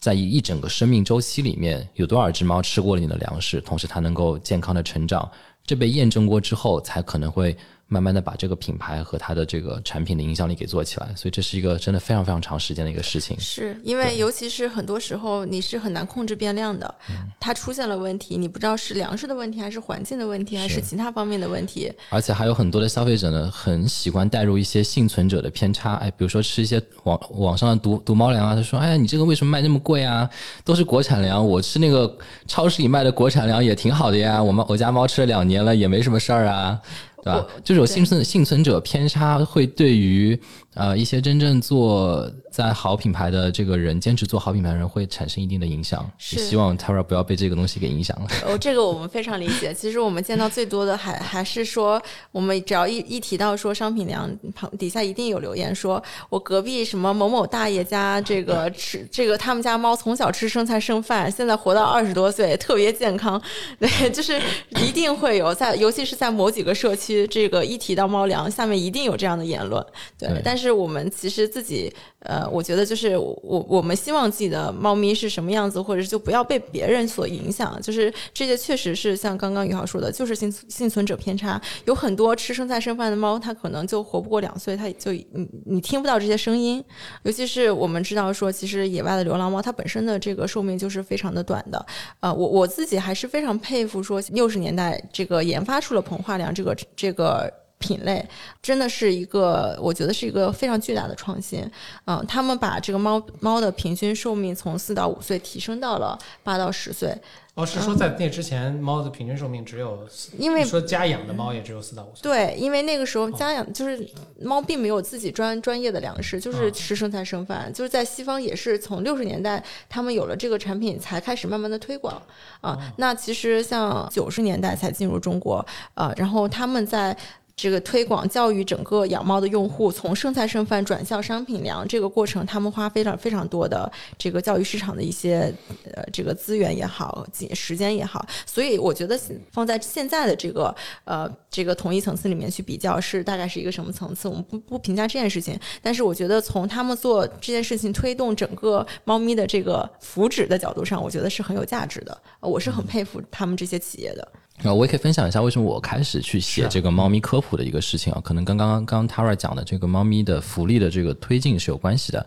[0.00, 5.30] 在一整个生命周期里面有多少只猫吃过了你的粮食，同时它能够健康的成长，
[5.66, 7.54] 这被验证过之后，才可能会。
[7.92, 13.38] 慢慢的把这个品牌和它的这个产品的影响力给做起来，所以这是一个真的非常非常长时间的一个事情。
[13.38, 16.94] 是因为尤其是很多时候你是很难控制变量的，
[17.38, 21.92] 它出现了问题，你不知道是粮食的问题，还是环境的问题，还是其他方面的问题。
[22.08, 30.28] 而且还有很多的消费者呢，很喜欢带入一些幸存者的偏差，哎，比如说吃一些网网上的毒毒猫粮啊，他说，哎呀，你这个为什么卖那么贵啊？
[30.64, 36.80] 都是国产粮，我吃那个超市里卖的国产粮也挺好的呀，我们我家猫吃了两年了，也没什么事儿啊。
[37.22, 37.46] 对吧？
[37.64, 40.38] 这种幸存幸存者偏差会对于。
[40.74, 46.08] 呃，一些真正做在好品牌的这个人，坚持做好品牌的人，会产生一定的影响。
[46.16, 48.28] 是希望 Tara 不要被这个东西给影响了。
[48.46, 49.74] 哦，这个我们非常理解。
[49.74, 63.38] 其实我们见到最多的还还是说，我们只要一一提到说商品粮旁底下一定有留言，说我隔壁什么某某大爷家这个吃 这个他们家猫从小吃剩菜剩饭，现在活到二十多岁，特别健康。
[63.78, 64.40] 对，就是
[64.80, 69.84] 一定会有在，尤其是在某几个社区，这个一提到猫粮，下面一定有这样的言论。
[70.18, 70.56] 对，但。
[70.62, 77.78] 是我们其实自己，呃，我觉得就是我我们希望自己的猫咪是什么样子，或者就不要被别人所影响。
[77.82, 81.60] 就是这些确实是像刚刚宇豪说的，就是幸幸存者偏差。
[81.84, 86.82] 有很多吃剩菜剩饭的猫，它可能就活不过两岁，它就你你听不到这些声音。
[87.24, 91.84] 尤其是我们知道说，其实野外的流浪猫，它本身的这个寿命就是非常的短的。
[92.20, 97.52] 啊，我我自己还是非常佩服说六十年代这个研发出了膨化粮这个这个。
[97.82, 98.24] 品类，
[98.62, 101.68] 真的是一个，我觉得是一个非常巨大的创新。
[102.06, 107.14] 嗯，他们把这个猫猫的平均寿命从四到五岁提升到了八到十岁。
[107.54, 112.22] 哦，是说在那之前，猫的平均寿命只有四，因为说家养的猫也只有四到五岁。
[112.22, 114.08] 对，因为那个时候家养就是
[114.40, 117.70] 猫并没有自己专专业的粮食，就是吃剩菜剩饭。
[117.70, 122.22] 就是在西方也是从六十年代他们有了这个产品才开始慢慢的推广
[122.62, 122.78] 啊。
[122.96, 127.14] 那其实像九十年代才进入中国啊，然后他们在。
[127.54, 135.52] 这个推广教育整个养猫的用户，从剩菜剩饭转向商品粮这个过程，他们花非常非常多的这个教育市场的一些
[135.92, 139.18] 呃这个资源也好，时间也好，所以我觉得
[139.50, 144.28] 放在现在的这个呃这个同一层次里面去比较，是大概是一个什么层次？
[144.28, 152.22] 我们不不评价这件事情，但是我觉得从他们做这件事情推动整个猫咪的这个福祉的角度上，我觉得是很有价值的。
[152.40, 154.26] 我是很佩服他们这些企业的。
[154.64, 162.24] 啊，我也可以分享一下为什么我开始去写这个猫咪科普的一个事情啊，可能跟刚刚刚 Tara 讲的这个猫咪的福利的这个推进是有关系的。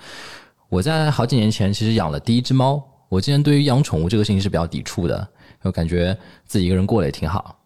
[0.67, 5.25] 我在好几年前其实养了第一只猫，我之前对于养宠物这个事情是比较抵触的，
[5.61, 7.57] 我感觉自己一个人过得也挺好。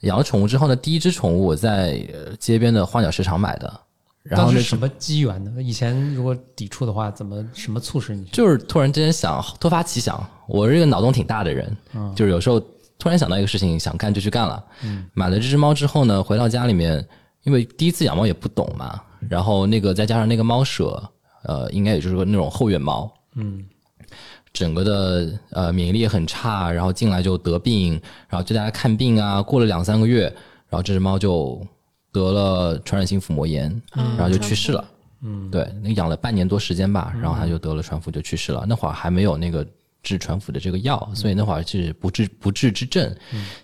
[0.00, 1.98] 养了宠物之后呢，第一只宠物我在
[2.38, 3.80] 街边的花鸟市场买的，
[4.24, 5.62] 然后是什么机缘呢？
[5.62, 8.26] 以前如果抵触的话，怎么什么促使你？
[8.26, 11.74] 就是突然之间想突发奇想，我是一个脑洞挺大的人，
[12.14, 12.62] 就是有时候。
[13.02, 14.64] 突然想到一个事情，想干就去干了。
[14.84, 17.04] 嗯，买了这只猫之后呢，回到家里面，
[17.42, 21.02] 因为第一次养猫也不懂嘛，然后那个再加上那个猫舍，
[21.42, 23.12] 呃，应该也就是个那种后院猫。
[23.34, 23.64] 嗯，
[24.52, 30.32] 整个的呃免疫力也很差，然后进来就得病，然后就大家看病啊，过了两三个月，
[30.68, 31.60] 然后这只猫就
[32.12, 33.82] 得了传染性腹膜炎，
[34.16, 34.84] 然后就去世了。
[35.22, 38.64] 嗯，对，那养了半年多时间吧，然后它就得了传腹就去世了。
[38.68, 39.66] 那会儿还没有那个。
[40.02, 43.14] 治传腹的这个药，所以那会儿是不治不治之症。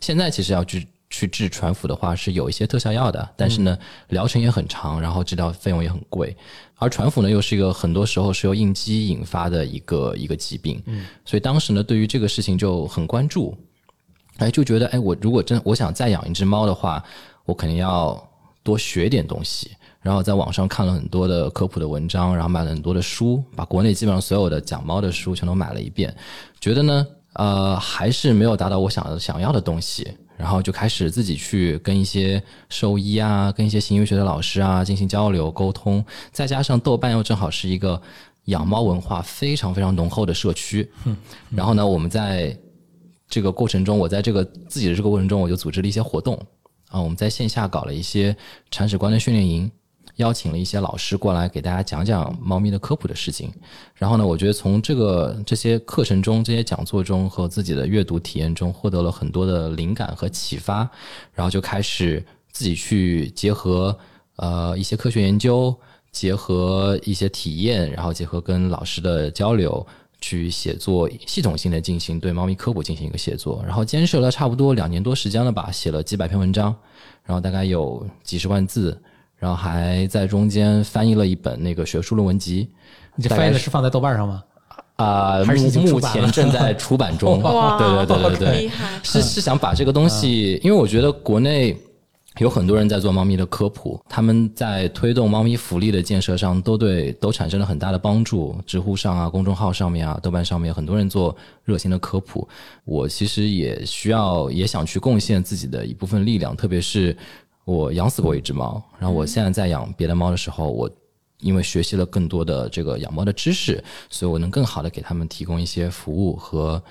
[0.00, 3.76] 现在其实要去去治传腹的话，是有一些特效药的，但是呢，
[4.08, 6.36] 疗程也很长，然后治疗费用也很贵。
[6.76, 10.80] 而传腹呢，又是一个很多时候是由应激引发的一个一个疾病。
[10.86, 13.56] 嗯，所以当时呢，对于这个事情就很关注，
[14.36, 17.02] 哎，就觉得哎，我如果真我想再养一只猫的话，
[17.44, 18.22] 我肯定要
[18.62, 19.72] 多学点东西。
[20.08, 26.16] 然后在网上看了很多的科普的文章，然后买了很多的书，把国内基本上所有的讲猫的书全都买了一遍，
[26.58, 38.00] 觉得呢，呃，还是没有达到我想想要的东西，然后就开始自己去跟一些兽医啊，跟一些行为学的老师啊进行交流沟通，再加上豆瓣又正好是一个
[38.46, 40.90] 养猫文化非常非常浓厚的社区，
[41.52, 42.58] 然后呢，我们在
[43.28, 46.34] 这个过程中，我在这个自己的这个过程中，我就组织了一些活动。
[46.88, 48.34] 啊，我们在线下搞了一些
[48.70, 49.70] 铲屎官的训练营。
[50.18, 53.52] 邀请了一些老师过来给大家讲讲猫咪的科普的事情，
[53.94, 60.88] 然后呢，我觉得从这个这些课程中、这些讲座中和自己的阅读体验中获得了很多的灵感和启发，
[61.32, 63.96] 然后就开始自己去结合
[64.36, 65.72] 呃一些科学研究，
[66.10, 69.86] 结合一些体验，然后结合跟老师的交流，
[70.20, 76.74] 去写作，系统性的进行对猫咪科普进行一个写作，然后坚持了差不多两年多时间了吧，写了几百篇文章，
[77.22, 79.00] 然后大概有几十万字。
[79.38, 82.68] 然后还在中间翻译了一本那个学术论文集，
[83.14, 84.42] 你翻译的是放在豆瓣上吗？
[84.96, 87.40] 啊，目目前正在出版中。
[87.40, 88.70] 对对对对对，
[89.04, 91.76] 是是想把这个东西，因为我觉得国内
[92.38, 98.60] 有很多人在做猫咪的科普，他们在推动猫咪福利的建设上都对都产生了很大的帮助。
[98.66, 102.48] 知乎上啊，公众号上面啊，豆瓣上面很多人做热心的科普，
[102.84, 107.16] 我其实也需要也想去贡献自己的一部分力量，特别是。
[107.68, 110.90] 我养死过一只猫，然后我现在在养别的猫的时候，我
[111.40, 116.82] 因为学习了更多的这个养猫的知识，所以我能更好的给他们提供一些服务和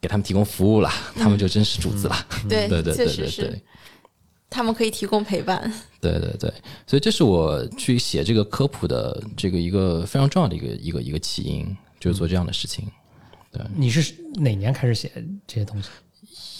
[0.00, 2.14] 给他们提供服务了，他们就真是主子了。
[2.48, 3.62] 对对对对对对，
[4.48, 5.60] 他们可以提供陪伴。
[6.00, 6.52] 对对对，
[6.86, 12.86] 所以这是我去写这个科普的这个一个非常重要的一个一个一个起因，就是做这样的事情。
[13.50, 15.10] 对，你是哪年开始写
[15.48, 15.88] 这些东西？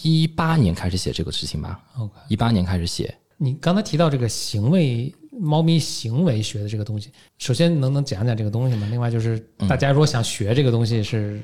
[0.03, 1.81] 一八年开始写这个事情吧。
[1.97, 3.17] OK，一八年开始写。
[3.43, 8.87] 你刚才提到这个行为猫咪行为学的这个东西，首先能能讲讲这个东西吗？
[8.89, 11.43] 另外就是大家如果想学这个东西，是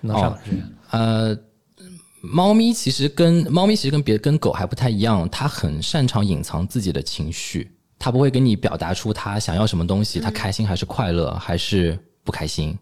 [0.00, 0.50] 能上哪学？
[0.92, 1.36] 呃，
[2.20, 12.78] 猫咪其实跟猫咪其实跟别跟狗还不太一样，它很擅长隐藏自己的情绪，它不会跟你表达出它想要什么东西，它开心还是快乐还是不开心。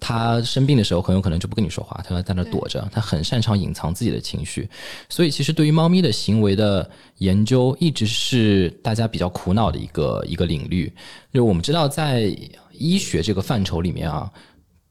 [0.00, 2.88] 他生病的时候很有可能就不跟你说话，他在那躲着。
[2.90, 4.68] 他很擅长隐藏自己的情绪，
[5.08, 10.90] 所以其实对于猫咪的行为的研究，一直是大家比较苦恼的一个一个领域。
[11.32, 12.34] 就我们知道，在
[12.72, 14.32] 医学这个范畴里面啊，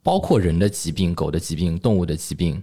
[0.03, 2.61] 包括人的疾病、狗的疾病、动物的疾病，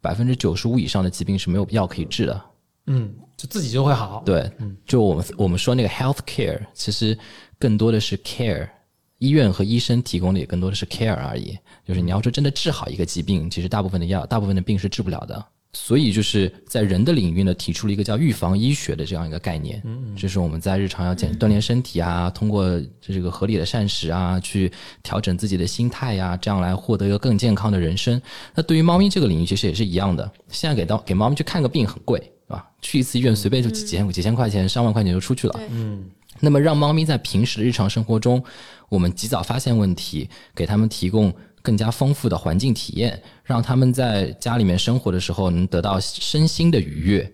[0.00, 2.42] 百分之九十五以上的疾病是没有药可以治的。
[2.88, 4.22] 嗯，就自己就会好。
[4.24, 4.48] 对，
[4.84, 7.18] 就我们我们说那个 health care，其实
[7.58, 8.68] 更多的是 care，
[9.18, 11.56] 医院和医生提供的也更多的是 care 而已。
[11.86, 15.44] 就是你要说真的治好一个疾病，其实大部分的药，大部分的病是治不了的。
[15.72, 19.82] 所以就是在人的领域呢，提出了一个叫预防医学的这样一个概念。
[19.84, 28.18] 嗯，就是我们在日常要健锻炼身体啊，通过这个合理的膳食啊，去调整自己的心态呀，这样来获得一个更健康的人生。
[28.54, 30.32] 那对于猫咪这个领域，其实也是一样的。
[30.48, 32.66] 现在给到给猫咪去看个病很贵，是吧？
[32.80, 35.60] 去一次医院随便就几千几千块钱、上万块钱就出去了。
[35.70, 36.06] 嗯，
[36.40, 38.42] 那么让猫咪在平时的日常生活中，
[38.88, 41.32] 我们及早发现问题，给它们提供。
[41.62, 47.32] 更加丰富的环境体验，让他们在家里面生活的时候能得到身心的愉悦。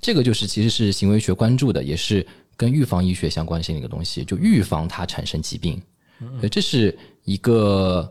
[0.00, 5.78] 这个就是其实是行为学关注的，也是跟预防医学相关性的一个东西，就预防它产生疾病。
[6.18, 8.10] 所以这是一个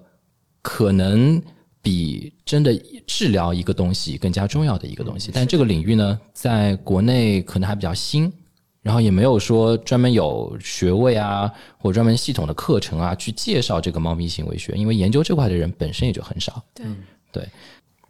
[0.61, 1.41] 可能
[1.81, 2.71] 比真的
[3.07, 5.31] 治疗一个东西更加重要的一个东西。
[5.33, 8.31] 但这个领域呢，在国内可能还比较新。
[8.83, 16.61] 然后也没有说专门有学位啊，或专门系统的课程啊，去介绍这个猫咪行为学，因为研究这块的人本身也就很少。
[16.75, 16.85] 对
[17.31, 17.49] 对。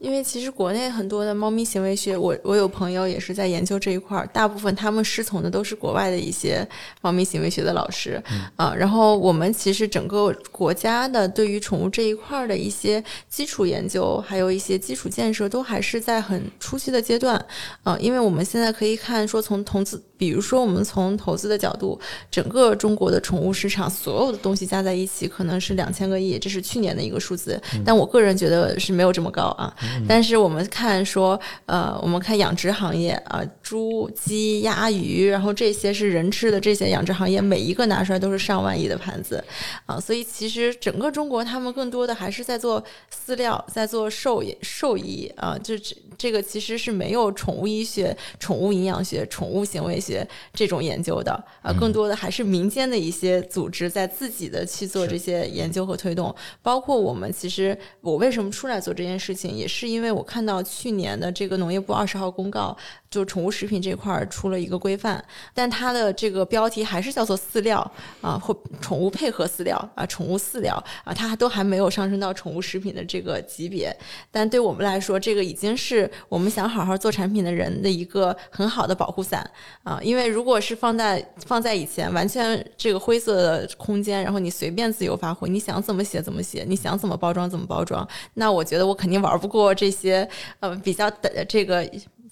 [0.04, 6.68] 因为其实国内很多的猫咪行为学，我我有朋友也是在研究这一块儿，大部分他们师从的都是国外的一些
[7.02, 8.22] 猫咪行为学的老师
[8.58, 8.76] 啊。
[8.76, 17.44] 然后我们其实整个国家的对于宠物这一块儿的一些基础研究，还有一些基础建设，都还是在很初期的阶段
[17.84, 17.98] 啊。
[18.02, 21.98] 因为我们现在可以看说，从投资，比如说我们从投资的角度，
[22.30, 27.58] 整个中国的宠物市场所有的东西加在一起，可能是两千个亿，这是去年的一个数字。
[27.86, 29.74] 但我个人觉得是没有这么高啊。
[30.08, 39.44] 但是我们看说，呃，我们看养殖行业啊，猪、鸡、鸭、鱼，然后这些是人吃的这些养殖行业，每一个拿出来都是上万亿的盘子
[39.86, 40.00] 啊。
[40.00, 51.72] 所以其实整个中国，他们更多的还是在做饲料，在做兽兽医啊，就这这个其实是没有宠物医学、宠物营养学、宠物行为学这种研究的啊。
[51.80, 56.34] 更多的还是民间的一些组织在自己的去做这些研究和推动。
[56.62, 59.74] 包括我们其实，我为什么出来做这件事情，也是。
[59.84, 62.78] 是因为我看到去年的这个农业部二十号公告，
[63.14, 65.24] 就宠物食品这块儿出了一个规范，
[65.54, 67.80] 但它的这个标题还是叫做饲料
[68.22, 73.96] 啊，或宠物配合饲料啊，宠物饲料啊，它都还没有上升到宠物食品的这个级别。
[74.32, 79.48] 但对我们来说，这个已经是我们想好好做产品的人的一个很好的保护伞
[79.84, 80.00] 啊。
[80.02, 89.74] 因为如果是放在放在以前，完全这个灰色的空间，然后你随便自由发挥，你想怎么写怎么写，你想怎么包装怎么包装，那我觉得我肯定玩不过。
[89.74, 90.28] 这些
[90.62, 91.84] 呃比较的这个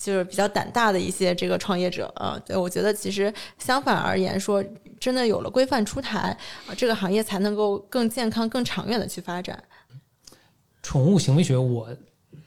[0.02, 4.64] 就是比较胆大的一些这个创业者啊，对我觉得其实相反而言说，
[5.00, 6.36] 真的有了规范出台
[6.66, 9.64] 啊，这个行业才能够更健康、更长远的去发展。
[10.82, 11.88] 宠物行为学，我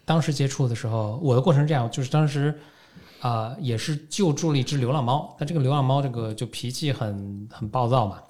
[0.05, 2.53] 当时接触的时候，我的过程是这样，就是当时
[3.21, 8.21] 啊也是救助了一只流浪猫，但这个流浪猫这个就脾气很很暴躁嘛，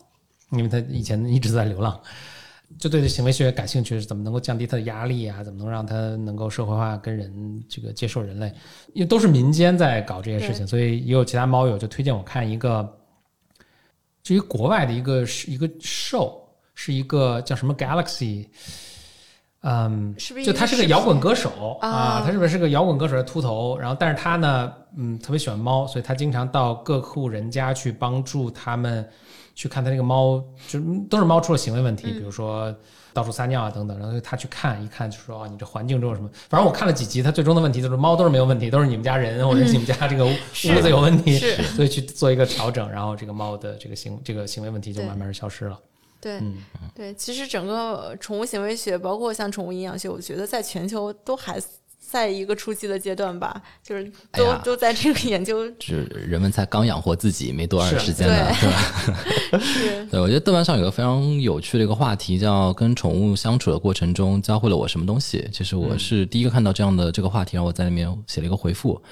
[0.51, 1.99] 因为它以前一直在流浪。
[2.79, 5.43] 就对这行为学感兴趣，是怎么能够降低他的压力啊？
[5.43, 8.53] 怎么能让他能够社会化，跟人这个接受人类？
[8.93, 12.99] 因为都是民间在搞这些事情，所以也有其他猫友就推荐我看一个，
[14.23, 16.33] 至于国外的一个是一个 show，
[16.75, 18.49] 是一个叫什么 Galaxy，
[19.61, 23.79] 嗯，就他是个摇滚歌手啊，他是不是是个摇滚歌手的秃头？
[23.79, 29.09] 然后，但是他呢，嗯，特别喜欢猫，所以他经常到各户人家去帮助他们。
[29.55, 32.75] 去看他那个猫，就都是猫出了行为问题，比如说
[33.13, 36.29] 到处撒尿啊等等，然后他去看一看，就说啊，你这环境中有什么？
[36.49, 40.31] 反正我看了几集，他最终的问题就是猫都是没有问题，都是你们家人或者你们家这个屋
[40.83, 41.39] 子有问题，
[41.77, 45.79] 所以去做一个调整，然后这个猫的这个行这个行为问题就慢慢消失了。
[46.21, 46.41] 对，
[46.95, 51.61] 对，其实整个宠物行为学，包括像宠物营养学，我觉得在全球都还。
[52.15, 59.59] 在一个初期的阶段吧，就是都都在这个研究， 就是人们才刚养活自己没多长时间呢，是吧？
[59.59, 60.07] 是。
[60.07, 65.45] 对，我觉得豆瓣上有个非常有趣的一个话题，叫“跟宠物相处的过程中教会了我什么东西”。
[65.53, 69.03] 其实我是第一个看到这样的这个话题，然后我在里面写了一个回复，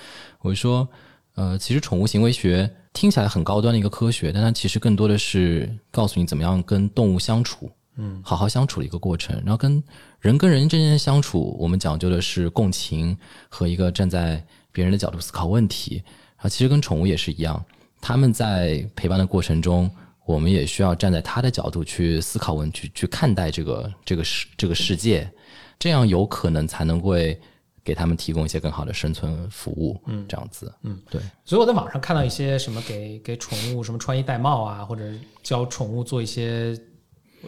[0.40, 0.88] 我就说，
[1.34, 7.68] 呃，其实宠物行为学听起来很高端的一个科学，但它其实更多的是告诉你怎么样跟动物相处。
[7.98, 9.82] 嗯，好好相处的一个过程，然后跟
[10.22, 13.16] 人跟人之间相处，我们讲究的是共情
[13.48, 16.00] 和一个站在别人的角度思考问题。
[16.36, 17.60] 啊，其实跟宠物也是一样，
[18.00, 19.90] 他们在陪伴的过程中，
[20.24, 25.28] 我们也需要站在他的角度去思考问题，去看待这个这个世这个世界，
[25.76, 27.36] 这样有可能才能会
[27.82, 30.00] 给他们提供一些更好的生存服务。
[30.06, 31.20] 嗯，这样子，嗯，对。
[31.44, 35.02] 所以我在网上看到一些什么给给宠物什么穿衣戴帽啊，或者
[35.42, 36.78] 教宠物做一些。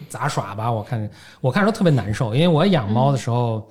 [0.09, 3.69] 杂耍吧，我看我看着特别难受，因为我养猫的时候，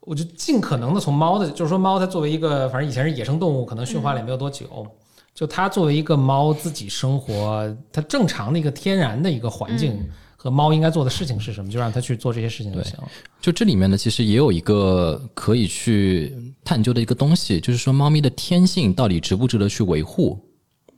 [0.00, 4.86] 我就尽可能的从猫的，就是说猫它作为一个，反正以前是野生动物，可能驯化了也没有多久，
[5.34, 9.98] 就它作为一个猫自己生活，它正常的一个天然的一个环境
[10.36, 13.08] 和猫应该做的事情是什么，就让它去做这些事情就行了。
[13.40, 20.38] 就这里面呢，其实也有一个可以去探究的一个东西，就是说猫咪的天性到底值不值得去维护？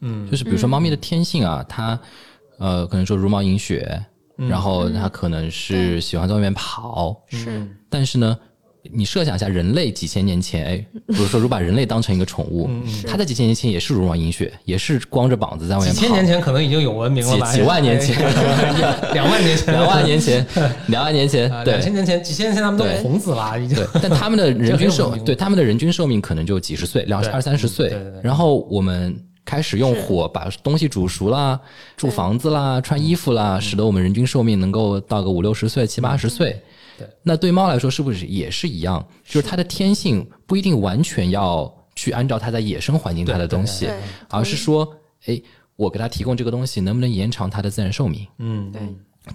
[0.00, 1.98] 嗯，就是比如说猫咪的天性啊，它
[2.58, 4.04] 呃可能说茹毛饮血，
[4.36, 7.66] 然后他可能是喜欢在外面跑，是。
[7.88, 8.36] 但是呢，
[8.92, 10.76] 你设想一下，人类几千年前，哎，
[11.06, 12.68] 比如说如果把人类当成一个宠物，
[13.06, 16.00] 它在几千年前也是茹毛饮血，也是光着膀子在外面跑。
[16.00, 17.38] 几千年前可能已经有文明了。
[17.38, 17.52] 吧？
[17.52, 18.16] 几几 万年前。
[19.14, 20.46] 两万年前，两万年前，
[20.88, 21.74] 两万年前啊，对。
[21.74, 23.00] 两千年前，几千年前他们都对。
[23.00, 23.76] 孔子了，已经。
[23.76, 27.88] 对，但他们的人均寿 这很有文明对他们的人均寿命可能就几十岁，两二三十岁。
[27.88, 28.20] 对对对。
[28.22, 31.60] 然后我们开始用火把东西煮熟啦，
[31.96, 33.34] 住房子啦，穿衣服嗯。
[33.34, 36.60] 啦，使得我们人均寿命能够到个五六十岁、七八十岁。
[36.96, 39.04] 对，那对猫来说是不是也是一样？
[39.24, 43.88] 就是它的天性不一定完全要去按照它在野生环境它的东西，
[44.28, 45.40] 而是说，哎，
[45.76, 48.26] 我给它提供这个东西，能不能延长它的自然寿命？
[48.38, 48.80] 嗯，对。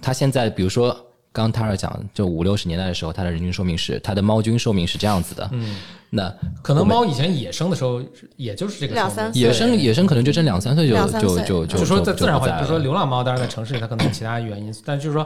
[0.00, 0.96] 它现在比如说
[1.32, 5.48] 刚刚 Tara 讲，就五六十年代的时候，它的人均寿命是它的猫均寿命是这样子的。
[5.52, 5.76] 嗯，
[6.10, 8.02] 那可能猫以前野生的时候，
[8.36, 9.40] 也就是这个两三岁。
[9.40, 11.20] 野生野生可能就真两三岁就三岁。
[11.20, 15.24] 就就就就说在自然环境，不在比如说流浪猫，当然在城市里它可能有其他原因，但就是说，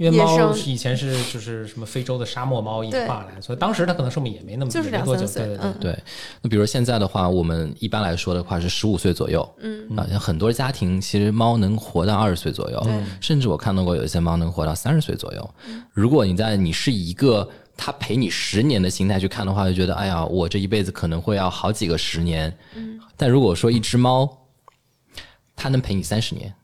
[0.00, 5.74] 因为猫是以前是就是什么非洲的沙漠猫演对化来，所以当时它可能寿命也没那么就是也没多久，两三岁对对对嗯。
[5.78, 5.98] 对，
[6.40, 12.82] 那比如现在的话，我们一般来说的话是十五岁左右，嗯啊，像很多家庭其实猫能活到二十岁左右，
[13.20, 15.54] 甚至我看到过有一些猫能活到三十岁左右。
[15.92, 17.46] 如果你在你是一个
[17.76, 22.50] 它陪你十年的心态去看的话，就觉得哎呀，我这一辈子可能会要好几个十年。
[22.74, 24.26] 嗯但如果说一只猫，
[25.54, 26.54] 它能陪你三十年，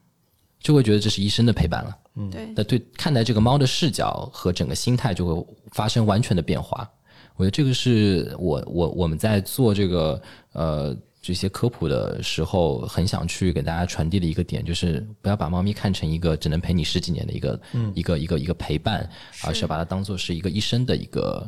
[0.59, 1.95] 就会觉得这是一生的陪伴了。
[2.31, 2.53] 对。
[2.57, 6.89] 那对看待这个猫的视角和整个心态就会发生完全的变化。
[7.37, 10.21] 我觉得这个是我我我们在做这个
[10.53, 17.61] 呃这些科普的时候，很想去给大家传递的一个点，就是不要把猫咪看成一个只能陪你十几年的一个、
[17.95, 19.07] 一个一个一个陪伴，
[19.45, 21.47] 而是要把它当做是一个一生的一个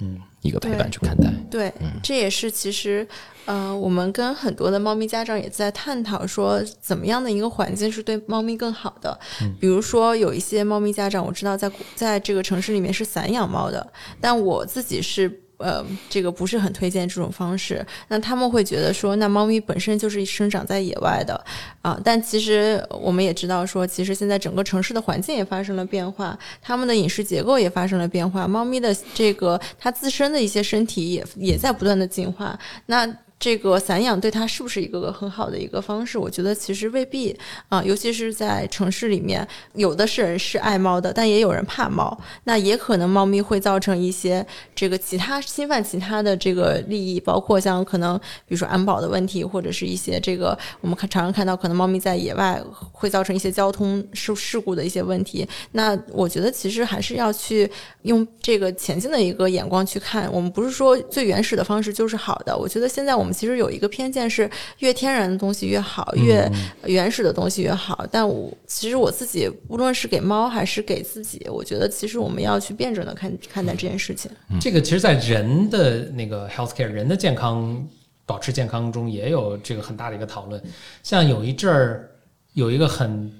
[0.00, 1.30] 嗯一个陪伴去看待。
[1.50, 1.72] 对，
[2.02, 3.06] 这也是其实，
[3.44, 9.18] 呃，我们跟很多的猫咪家长也在探讨说，怎么样的一个环境是对猫咪更好的。
[9.60, 15.42] 比如说，有一些猫咪家长，我知道在在这个城市里面是散养猫的，但我自己是。
[15.60, 17.86] 呃，这个不是很推荐这种方式。
[18.08, 21.40] 那他们会觉得说，那猫咪本身就是生长在野外的
[21.82, 32.58] 啊、但其实我们也知道说，其实现在整个城市的环境也发生了变化，它们的饮食结构也发生了变化，猫咪的这个它自身的一些身体也也在不断的进化。
[32.86, 33.06] 那
[33.40, 36.18] 这个散养对它是不是一个很好的一个方式？
[36.18, 37.34] 我觉得其实未必
[37.70, 52.62] 啊、尤其是在城市里面，有的是人是爱猫的，但也有人怕猫，那也可能猫咪会造成一些这个其他侵犯其他的这个利益，包括像可能比如说安保的问题，或者是一些这个我们看常常看到可能猫咪在野外
[52.92, 55.48] 会造成一些交通事事故的一些问题。
[55.72, 57.70] 那我觉得其实还是要去
[58.02, 60.30] 用这个前进的一个眼光去看。
[60.30, 66.50] 我们不是说最原始的方式就是好的，我觉得现在我们其实有一个偏见是越天然的东西越好，越
[66.84, 68.06] 原始的东西越好。
[68.10, 74.30] 但我其实我自己无论是给猫还是给自己，我觉得其实我们要去辩证的看看待这件事情。
[74.60, 77.88] 这个其实，在人的那个 healthcare 人的健康
[78.26, 80.62] 保持健康中，也有这个很大的一个讨论。
[81.02, 82.10] 像有一阵儿
[82.54, 83.32] 有一个很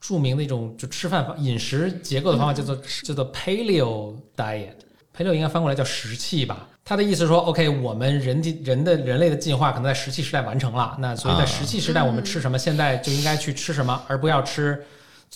[0.00, 4.74] 著名的一种就吃饭方饮食结构的方法，叫做叫做 paleo diet。
[5.16, 6.66] Paleo 应该翻过来叫石器吧？
[6.84, 14.84] 他的意思说，OK，我们人的人的人类的进化可能在石器时代完成了，那所以在啊石器时代我们吃什么，现在就应该去吃什么，而不要吃。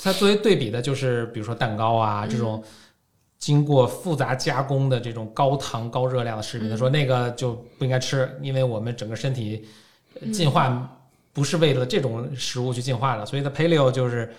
[0.03, 2.63] 它作为对比的就是，比如说蛋糕啊这种
[3.39, 9.65] 经过复杂加工的这种高糖高热量的食品，他说那个就不应该吃，因为我们整个身体
[10.21, 10.99] 呃进化
[11.33, 14.35] 不是为了这种食物去进化的，所以它 paleo 就是。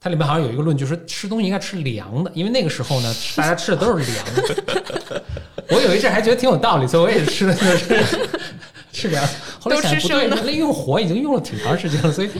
[0.00, 5.22] 它里面好像有一个论据说吃东西应该吃凉的，因为那个时候呢， 大家吃的都是凉的。
[5.68, 8.06] 我有一阵还觉得挺有道理，所以我也吃的就是
[8.90, 9.22] 吃凉。
[9.60, 12.30] 后来想不对，那用火已经用了挺长时间了，所以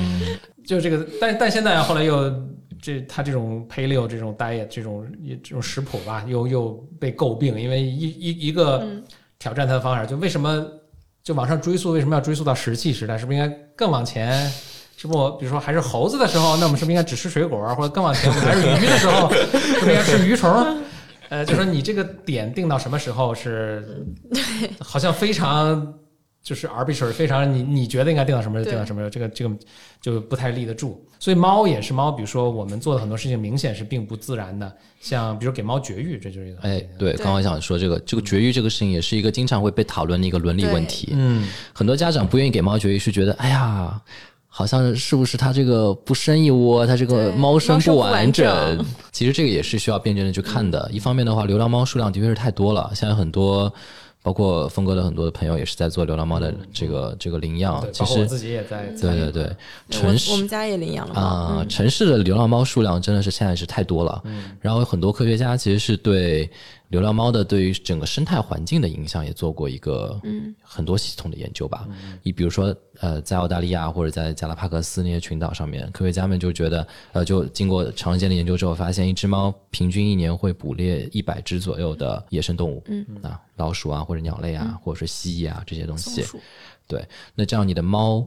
[0.65, 2.33] 就这个，但但现在后来又
[2.81, 5.07] 这他这种 paleo 这种 diet 这种
[5.43, 8.89] 这种食谱吧，又又被诟病，因为一一一个
[9.39, 10.67] 挑战他的方法，就为什么
[11.23, 13.19] 就往上追溯，为什么要追溯到石器时代？
[13.19, 14.51] 是不是应该更往前？
[15.01, 17.75] 是不比如说还是猴子的时候，那我们是不是应该只吃水果？
[17.75, 20.53] 或者更往前，还是鱼的时候，是不是应该吃鱼虫？
[21.31, 24.05] 呃，就说你这个点定到什么时候是，
[24.79, 25.95] 好像非常
[26.43, 29.57] 就是 arbitrary，非常你你觉得应该定到什么时候定到什么时候，这个这个
[30.03, 31.03] 就不太立得住。
[31.19, 34.71] 所以猫也是猫，比如说我们做的很多事情明显是并不自然的，
[35.01, 41.09] 像比如给猫绝育，这就是一个哎，对，对刚刚想说这个这个绝育这个事情也是一个经常会被讨论的一个伦理问题。
[41.13, 43.99] 嗯，很多家长不愿意给猫绝育，是觉得哎呀，
[44.51, 48.85] 好像是不是它这个不生一窝，它这个猫生不完完整。
[49.11, 50.91] 其实这个也是需要辩证的去看的。
[50.93, 53.73] 一方面的话，流浪猫数量的确是太多了，现在很多。
[54.23, 59.45] 包括峰哥的很多的朋友也是在做流浪猫的这个这个领养，，其实我自己也在参与对对。
[59.45, 59.57] 对，
[59.89, 61.69] 城市我我们家也领养了，啊、嗯。
[61.71, 64.21] 城市的流浪猫数量真的是现在是太多了。
[64.27, 64.51] 嗯。
[64.61, 66.51] 然后很多科学家其实是对
[66.91, 71.87] 流浪猫的对于整个生态环境的影响也做过一个嗯很多系统的研究吧。
[71.89, 86.25] 嗯你比如说呃，在澳大利亚或者在加拉帕克斯那些群岛上面，科学家们就觉得呃，就经过长时间的研究之后，发现一只猫平均一年会捕猎一百只左右的野生动物，嗯啊，老鼠啊或者鸟类啊，或者是蜥蜴啊这些东西。
[86.89, 88.27] 对，那这样你的猫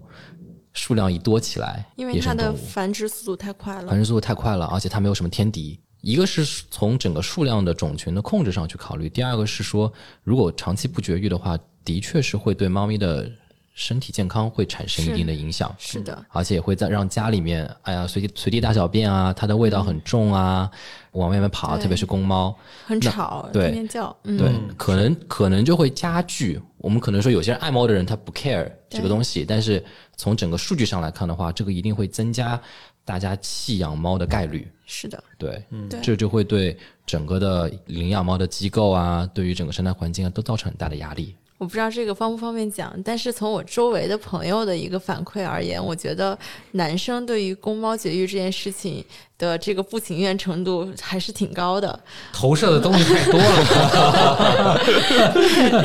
[0.71, 5.77] 数量一多起来，因为它的繁殖速度太快了繁，殖速度太快了，而且它没有什么天敌。
[6.03, 9.91] 一个是从整个数量的种群的控制上去考虑，第二个是说，
[10.21, 13.31] 如果长期不绝育的话，的确是会对猫咪的
[13.73, 20.69] 身体健康会产生一定的影响，是的，而且也会在让家里面，哎呀，随地随地大小便啊，它的味道很重啊，
[21.13, 22.53] 往外面跑啊，特别是公猫，
[22.85, 26.61] 很吵，对天天叫，嗯，对，可能可能就会加剧。
[26.79, 29.81] 我们可能说有些人爱猫的人他不 care 这个东西，但是
[30.17, 32.61] 从整个数据上来看的话，这个一定会增加
[33.05, 34.67] 大家弃养猫的概率。
[34.85, 41.35] 是的，对，对这就会对整个的领养猫的机构啊，对于整个生态环境啊，都造成很大的压力。
[41.63, 46.37] 我不知道这个方不方便讲，但是从我周围的朋友的一个反馈而言，我觉得
[46.71, 49.01] 男生对于公猫绝育这件事情
[49.37, 51.97] 的这个不情愿程度还是挺高的。
[52.33, 54.77] 投射的东西太多了。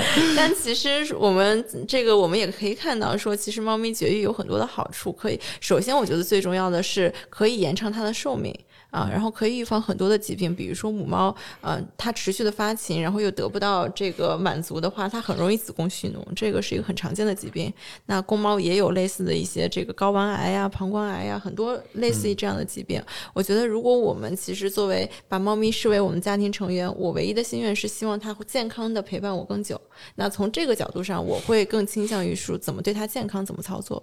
[0.37, 5.13] 但其实我们这个我们也可以看到，说其实猫咪绝育有很多的好处。
[5.13, 8.53] 可以，首先我觉得最重要的是可以延长它的寿命。
[8.91, 17.73] 啊，然后可以预防很多的疾病，比如说母猫，呃，它持续的发情，然后又得不到这个满足的话，它很容易子宫蓄脓，这个是一个很常见的疾病。
[18.07, 23.03] 那公猫也有类似的一些这个睾丸癌呀、膀胱癌呀，很多类似于这样的疾病。
[23.35, 29.79] 我觉得，如果我们其实作为把猫咪视为我们家庭成员，我唯一的心愿是希望它会健康的陪伴我更久。
[30.15, 34.03] 那从这个角度上，我会更倾向于说怎么对它健康，怎么操作。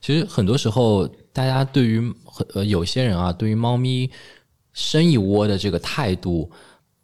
[0.00, 2.12] 其实很多时候，大家对于
[2.54, 4.10] 呃有些人啊，对于猫咪
[4.72, 6.50] 生一窝的这个态度，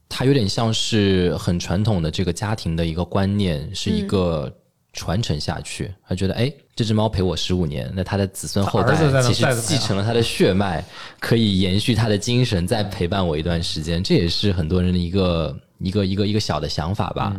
[0.08, 4.52] 它有点像是很传统的这个家庭的一个观念，是一个
[4.92, 5.92] 传承下去。
[6.08, 10.84] 他觉得，哎，这只猫陪我十五年，那它的子孙后代其实继承了它的血脉，
[11.20, 14.02] 可以延续它的精神，再陪伴我一段时间。
[14.02, 17.36] 这也是很多人的一个一个一个一个小的想法吧。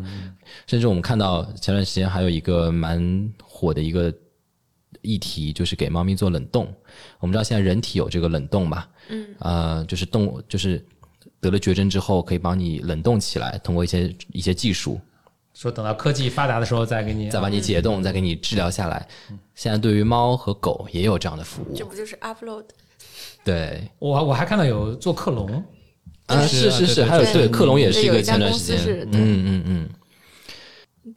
[0.67, 4.13] 甚至我们看到前段时间还有一个蛮火的一个
[5.07, 6.67] 议题，就是给猫咪做冷冻。
[7.19, 10.83] 我们知道现在人体有这个冷冻嘛，嗯，呃，就是动物就是
[11.39, 14.99] 得了绝症之后可以帮你冷冻起来，通过一些一些技术，
[15.53, 19.07] 说等到科技发达的时候再给你，再把你解冻，再给你治疗下来。
[19.55, 22.65] 现在对于猫和狗也有这样的服务这，不就是 upload？
[23.43, 23.89] 对。
[23.99, 25.63] 我我还看到有做克隆，
[26.27, 29.89] 啊，是是是是，对对还有对对克隆也是一个前段时间嗯嗯嗯，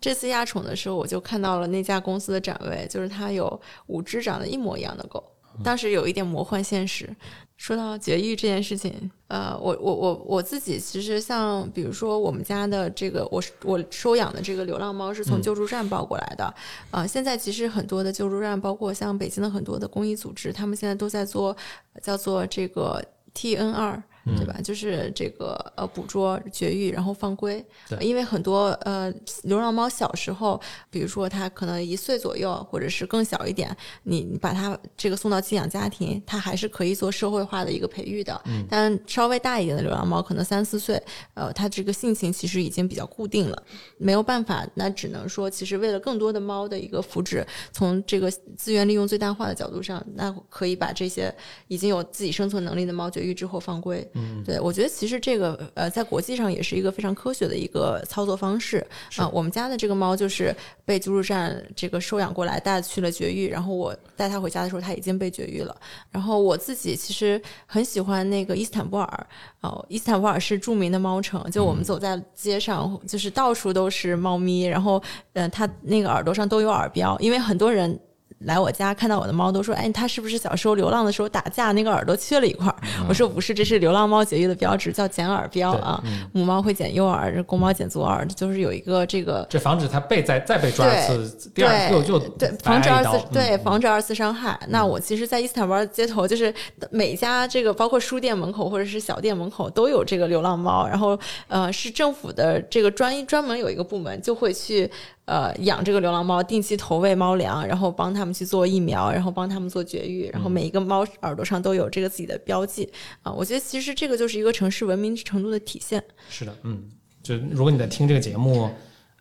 [0.00, 5.22] 这次压宠的时候，我就看到了那家公司的展位，就是它有五只长得一模一样的狗，
[5.64, 7.08] 当时有一点魔幻现实。
[7.56, 16.54] 说到绝育这件事情，呃，我我我我自己其实像比如说我们家的这个，我我收养的这个流浪猫是从救助站抱过来的，
[16.90, 21.54] 呃，现在其实很多的救助站，包括像北京的很多的公益组织，他们现在都在做
[22.02, 24.02] 叫做这个 TN 二。
[24.36, 24.60] 对吧？
[24.62, 27.64] 就是这个呃，捕捉、绝育，然后放归。
[27.88, 29.12] 对因为很多呃
[29.44, 30.60] 流浪猫小时候，
[30.90, 38.40] 比如说它可能一岁左右，或者是更小一点，你你把它这个送到寄养家庭，它还是可以做社会化的一个培育的。
[38.68, 41.02] 但稍微大一点的流浪猫，可能三四岁，
[41.34, 43.62] 呃，它这个性情其实已经比较固定了，
[43.96, 51.34] 没有办法，那只能说，其实为了更多的猫的一个福祉，从这个资源利用最大化的角度上，那可以把这些
[51.68, 54.06] 已经有自己生存能力的猫绝育之后放归。
[54.14, 58.86] 嗯，对我觉得其实这个呃，在国际上也是一个非常科学的一个操作方式
[59.16, 60.54] 啊、我们家的这个猫就是
[60.84, 65.76] 被救助站这个收养过来，带去了绝育，然后我带它回家的时候，它已经被绝育了。
[66.10, 69.26] 然后我自己其实很喜欢那个伊斯坦布尔，
[69.60, 75.02] 哦，伊斯坦布尔是著名的猫城，就我们走在街上，就是到处都是猫咪，然后，
[75.32, 77.98] 呃，它那个耳朵上都有耳标，因为很多人。
[78.46, 82.76] 来我家看到我的猫，都说：“哎，它是不是小时候流浪的时候打架那个耳朵缺了一块儿？”
[83.06, 86.02] 我说：“不是，这是流浪猫绝育的标志，叫剪耳标啊。
[86.32, 94.58] 母猫会剪右耳，公猫剪左耳，就是有一个这个，这防止它被再再被抓一次，第二次又就对防止二次对嗯防止二次伤害。
[94.68, 96.52] 那我其实，在伊斯坦布尔街头，就是
[96.90, 101.18] 每家这个包括书店门口或者是小店门口都有这个流浪猫，然后
[101.48, 104.90] 呃是政府的这个专专门有一个部门就会去。
[105.30, 112.92] 呃，养这个流浪猫，定期投喂猫粮，然后帮他们去做疫苗，然后帮他们做绝育，然后每一个猫耳朵上都有这个自己的标记。
[113.22, 116.02] 啊、我觉得其实这个就是一个城市文明程度的体现。
[116.28, 116.82] 是的，嗯，
[117.22, 118.68] 就如果你在听这个节目，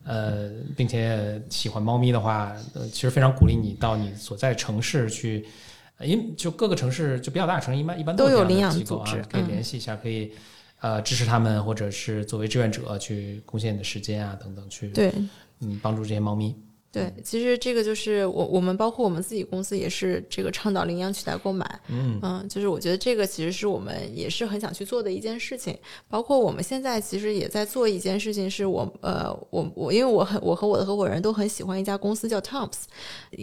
[0.02, 5.46] 呃，并且喜欢猫咪的话，呃，其实非常鼓励你到你所在城市去，
[5.98, 10.32] 呃因为就各个城市就比较大的城市，一般一般都有领养机构啊组织，可以嗯联系一下，可以
[10.80, 15.12] 呃支持他们，或者是作为志愿者去贡献你的时间啊等等，去对，
[15.60, 16.54] 嗯帮助这些猫咪。
[16.92, 25.78] 对，其实这个就是我我们包括我们自己公司也是这个倡导领养取代购买，嗯就是我觉得这个其实是我们也是很想去做的一件事情。
[26.08, 32.72] 包括我们现在其实也在做一件事情，是我呃我我因为我很我和我的合伙人都很喜欢一家公司叫 Toms，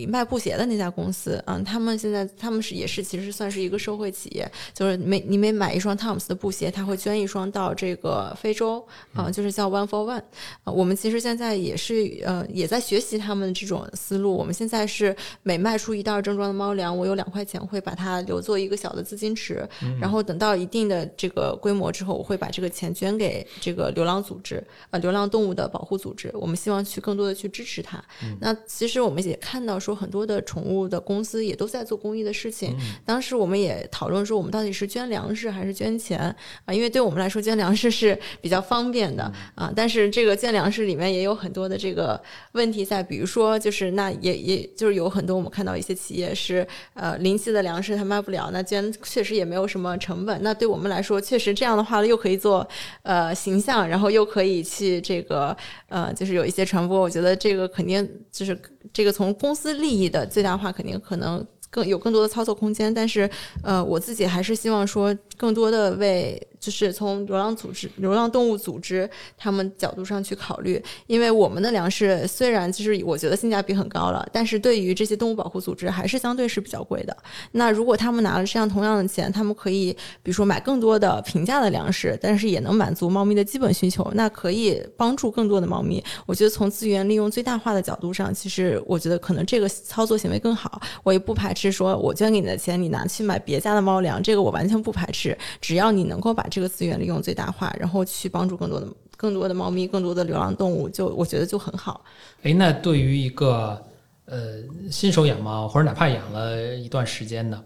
[0.09, 10.23] 卖布鞋的那家公司，嗯，他们现在他们是也是其实算是一个社会企业，就是每你每买一双 Toms 的布鞋，他会捐一双到这个非洲，啊、就是叫 One for One。
[10.63, 14.35] 啊，我们其实现在也是呃也在学习他们这种思路。
[14.35, 19.67] 我们现在是每卖出一袋正装的猫粮，我有两块钱会把它留作一个小的资金池，
[19.99, 26.31] 然后等到一定的这个规模之后，我会把这个钱捐给这个流浪组织，呃，流浪动物的保护组织。
[26.33, 28.03] 我们希望去更多的去支持它。
[28.39, 32.75] 那其实我们也看到说，很多的宠物的公司也都在做公益的事情。
[33.05, 36.19] 当时我们也讨论说，我们到底是捐粮食还是捐钱
[36.65, 36.73] 啊？
[36.73, 42.19] 因为对我们来说，捐粮食是比较方便的啊，但是这个捐粮食里面也有很多的这个
[42.53, 50.41] 问题在，比如说就是那也也就是有很多我们看到一些企业是呃临期的粮食它卖不了，那捐确实也没有什么成本。
[50.41, 52.65] 那对我们来说，确实这样的话又可以做
[53.03, 55.55] 呃形象，然后又可以去这个
[55.89, 57.01] 呃就是有一些传播。
[57.01, 58.57] 我觉得这个肯定就是
[58.93, 61.45] 这个从公司利益的最大化，肯定可能。
[61.69, 63.29] 更有更多的操作空间，但是，
[63.61, 77.15] 呃，我自己还是希望说，更多的为就是从流浪组织、流浪动物组织他们角度上去考虑，因为我们的粮食虽然就是我觉得性价比很高了，但是对于这些动物保护组织还是相对是比较贵的。
[77.51, 86.03] 那如果他们拿了这样同样的钱，他们可以比如说买更多的平价的粮食，但是也能满足猫咪的基本需求，那可以帮助更多的猫咪。
[86.25, 90.81] 我觉得从资源利用最大化的角度上，其实我觉得可能这个操作行为更好。
[91.03, 95.26] 我也不排斥说我捐给你的钱，你拿去买别家的猫粮，这个我完全不排斥。
[95.59, 102.05] 只要你能够把这个资源利用最大化，然后去帮助更多的更多的猫咪、更多的流浪动物，就我觉得就很好。
[102.43, 103.81] 哎，那对于一个
[104.25, 104.57] 呃
[104.91, 107.59] 新手养猫，或者哪怕养了一段时间的，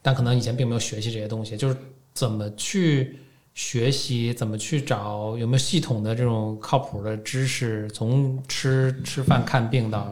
[0.00, 1.76] 但可能以前并没有学习这些东西，就是
[2.14, 3.18] 怎么去
[3.54, 10.04] 学习，怎么去找有没有系统的这种靠谱的知识，从吃吃饭、看病到，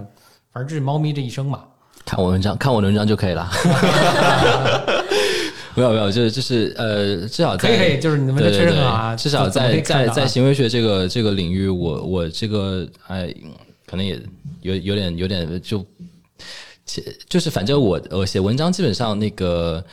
[0.53, 1.65] 反正这是猫咪这一生嘛。
[2.05, 3.51] 看我文章，看我的文章就可以了。
[5.77, 13.35] 没有没有，就是就是呃，至少在可以可以，就是你们确实很好啊，至少在在在行为学这个这个领域，我我这个哎，
[13.87, 14.21] 可能也
[14.63, 15.85] 有有点有点就，
[16.85, 19.85] 其就是反正我我写文章基本上那个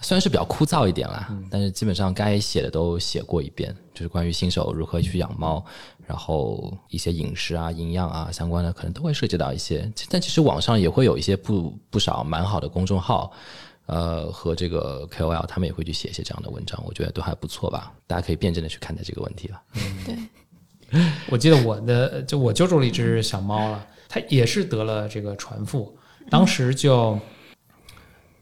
[0.00, 5.62] 虽然是比较枯燥一点啦，嗯但是基本上该写的都写过一遍，就是关于新手如何去养猫，
[6.06, 9.90] 然后一些饮食啊、营养啊相关的，可能都会涉及到一些。
[10.08, 13.30] 但其实网上也会有一些不不少蛮好的公众号。
[13.88, 17.90] 呃，和这个 KOL 他们也会去写一些这样的文章，我觉得都还不错吧。
[18.06, 19.62] 大家可以辩证的去看待这个问题了。
[20.04, 25.96] 对， 我记得我的就我救助了一只小猫了，它也是得了这个传腹，
[26.28, 27.18] 当时就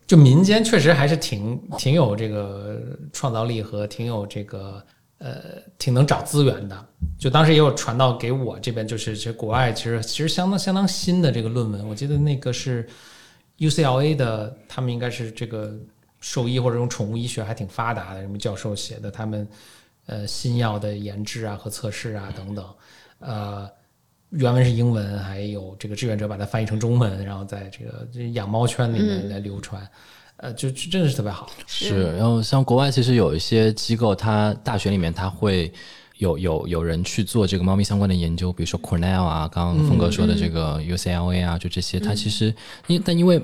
[0.05, 2.81] 就民间确实还是挺挺有这个
[3.13, 4.85] 创造力和挺有这个
[5.19, 5.37] 呃
[5.79, 6.87] 挺能找资源的。
[7.21, 12.85] 就当时也有传到给我这边，就是其实国外其实其实相当相当新的这个论文，我记得那个是
[13.59, 15.73] UCLA 的，他们应该是这个
[16.21, 19.49] 兽医或者这种宠物医学还挺发达的，什么教授写的，他们
[20.07, 22.65] 呃新药的研制啊和测试啊等等，
[23.21, 23.71] 呃。
[24.31, 29.89] 原文是英文，还有这个志愿者把它翻译成中文，然后在这个这养猫圈里面来流传，
[30.39, 31.49] 呃，就就真的是特别好。
[31.65, 35.73] 是，然后像国外其实有一些机构，它大学里面它会
[36.19, 42.55] 有有有人去做这个猫咪相关的研究，比如说 Cornell 啊，刚刚峰哥说的这个 UCLA 啊，就这些，它其实
[42.87, 43.41] 因但因为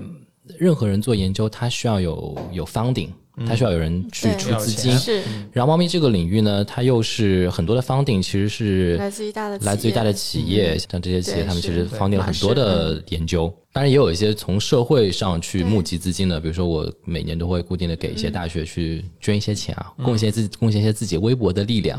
[0.59, 3.11] 任何人做研究，它需要有有 funding，
[3.47, 4.97] 它需要有人去出资金。
[4.99, 5.23] 是。
[5.53, 13.53] 然后猫咪这个领域呢，它又是很多的 funding 其实是来自于大的来自于大的企业，像这些企业，他们其实 funding 了很多的研究。
[13.73, 21.99] 当然也有一些从社会上去募集资金的，比如说我每年都会固定的给一些大学去捐一些钱啊，贡献自贡献一些自己微薄的力量。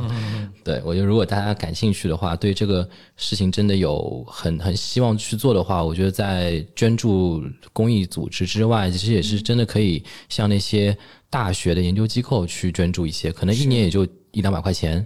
[0.63, 7.43] 对我觉得如果大家感兴趣的话，对这个事情真的有很很希望去做的话，我觉得在捐助
[7.73, 10.95] 公益组织之外，其实也是真的可以向那些
[11.27, 15.03] 大学的研究机构去捐助一些，可能一年也就一两百块钱。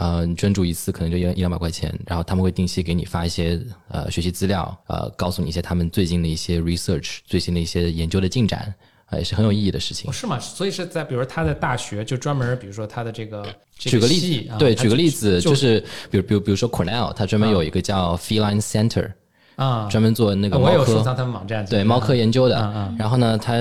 [0.00, 8.74] 呃，你捐助一次可能就一一两百块钱，然后他们会定期给你发一些呃学习资料，呃，告诉你一些他们最近的一些 research，最新的一些研究的进展，
[9.10, 10.12] 呃，也是很有意义的事情哦，。
[10.12, 10.40] 是吗？
[10.40, 13.44] 所以是在比如说他的大学就专门，比如说他的这个
[13.76, 15.80] 举个例子，对，举个例子，就就是
[16.10, 19.12] 比如比如比如说 Cornell，他专门有一个叫 Feline Center，
[19.56, 22.96] 啊，专门做那个猫科，有收藏他们网站，对猫科研究的嗯嗯。
[22.98, 23.54] 然后呢，它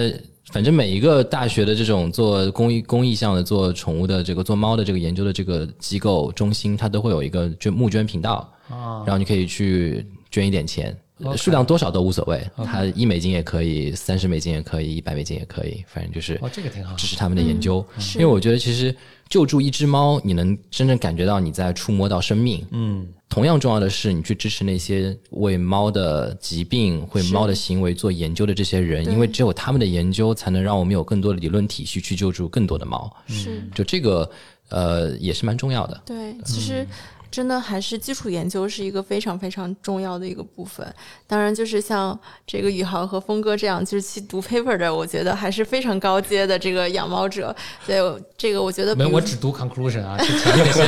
[0.51, 10.97] 反正每一个大学的这种做公益公益项的、做宠物的这个做猫的这个研究的这个机构中心，它都会有一个捐募捐频道，啊然后你可以去捐一点钱。
[11.35, 17.85] 数量多少都无所谓，它一美金也可以，三十美金也可以，一百美金也可以，反正就是哦，这个挺好支持他们的研究。
[17.97, 18.95] 是因为我觉得其实
[19.27, 22.65] 救助一只猫，你能真正感觉到你在触摸到生命。
[22.71, 33.15] 嗯，同样重要的是，你去支持那些为猫的疾病、为猫的行为做研究的这些人，因为只有他们的研究，才能让我们有更多的理论体系去救助更多的猫。
[33.27, 34.29] 是就这个，
[34.69, 36.01] 呃，也是蛮重要的。
[36.07, 36.85] 对，其实
[37.31, 40.85] 真的还是基础研究是一个非常非常重要的一个部分。
[41.27, 42.17] 当然，就是像
[42.47, 47.55] 这个宇航和峰哥这样，就是去读 paper 的，我觉得还是非常高阶的这个养猫者。
[47.85, 48.01] 对，
[48.37, 50.83] 这个我觉得没有，我只读 conclusion 啊，是前面那些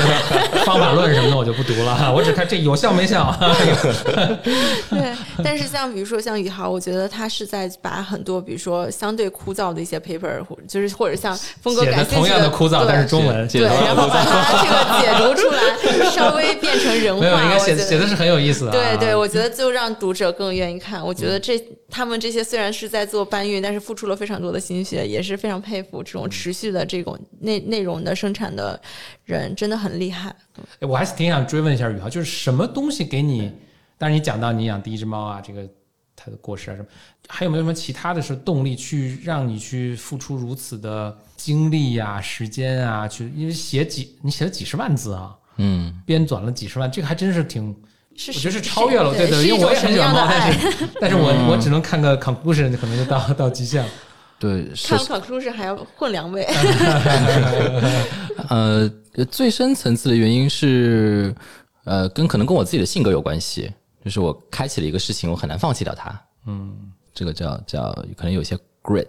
[0.66, 3.36] 方法论什么的我就不读了，我只看这有效没效。
[4.90, 15.62] 对，但是像比如说像宇航，我觉得他是在把很多比如说相对枯燥的一些 paper，或就是或者像峰哥写的感兴趣同样的枯燥，但是中文对，然后把它这个解读出来，
[16.32, 18.74] 稍微变成人没有，应话，该写我觉得写的是很有意思的啊。
[18.74, 21.06] 对对，我觉得就让读者更愿意看。
[21.06, 21.60] 我觉得这
[21.90, 28.80] 他们这些虽然是在做搬运，但是付出了非常多的心血，也是非常佩服这种持续的这种内内容的生产的
[29.26, 30.36] 人，真的很厉害。
[30.80, 33.52] 哎我还是挺想追问一下宇豪，就是什么东西给你？
[33.98, 35.68] 当然，你讲到你养第一只猫啊，这个
[36.16, 36.88] 它的过失啊什么，
[37.28, 43.08] 还有没有什么其他的是动力去让你去付出如此的精力呀、时间啊？
[43.08, 47.76] 去因为写几你写了几十万字啊，嗯，编纂了几十万，这个还真是挺，
[48.16, 53.90] 是我觉得是超越了，对对，因为我也很喜欢猫，但是是 但是我我只能看个 conclusion，可能就到到极限了。
[54.40, 56.44] 对，看是 conclusion 还要混两位。
[58.50, 58.90] 呃，
[59.30, 61.34] 最深层次的原因是，
[61.84, 63.72] 呃，跟可能跟我自己的性格有关系，
[64.04, 66.20] 就是我开启了一个事情，我很难放弃掉它。
[66.48, 66.76] 嗯，
[67.14, 69.06] 这个叫叫可能有些 grit，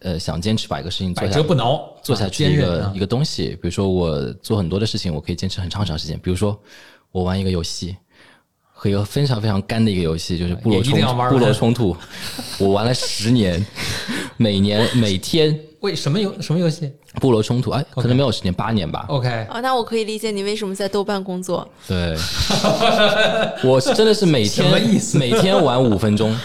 [0.00, 3.48] 呃，想坚持把一个事情做下百折不挠，啊做下去一个一个东西。
[3.60, 6.18] 比如说我做很多的事情，我可以坚持很长很长时间。
[6.20, 6.58] 比如说
[7.10, 7.96] 我玩一个游戏，
[8.72, 11.96] 和一个非常非常干的一个游戏，就是部落冲定要玩完部落冲突，
[12.58, 13.64] 我玩了十年，
[14.36, 16.90] 每年每天 为什么游什么游戏
[17.20, 19.04] 部落冲突，哎，可能没有十年，八年吧。
[19.08, 21.68] ？OK，啊，那我可以理解你为什么在豆瓣工作。
[21.86, 22.16] 对，
[23.64, 26.36] 我是真的是每什么意天思每天玩五分钟，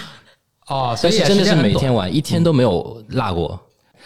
[0.68, 3.60] 哦，所以真的是每天玩，一天都没有落过。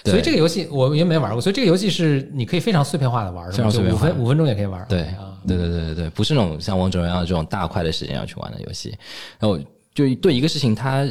[0.04, 4.86] 对所以这个游戏我也没玩过，所以这个游戏是你可以非常碎片化的玩，非常碎片化就五分五分钟也可以玩。
[4.88, 8.96] 对啊，对对对对对，不是那种像王者荣耀这种大块的时间要去玩的游戏。
[9.40, 9.58] 然后
[9.94, 11.08] 就对一个事情，它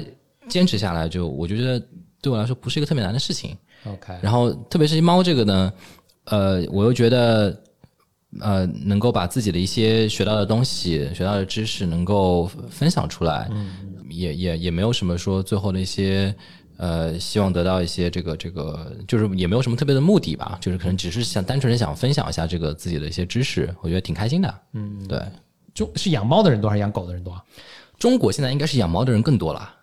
[0.49, 1.83] 坚持下来，就我觉得
[2.23, 3.57] 对我来说不是一个特别难的事情。
[3.87, 5.73] OK，然后特别是猫这个呢，
[6.27, 7.61] 呃，我又觉得
[8.41, 13.51] 呃，能够把自己的一些学到的东西、学到的知识能够分享出来，
[14.09, 16.35] 也也也没有什么说最后的一些。
[16.79, 24.61] 呃，希望得到一些这个这个，就是也没有什么特别的目的吧，就是可能只是想单纯的想分享一下这个自己的一些知识，我觉得挺开心的。
[24.75, 25.19] 嗯，对，
[25.73, 27.43] 就是养猫的人多还是养狗的人多啊？
[27.99, 29.75] 中国现在应该是养猫的人更多了，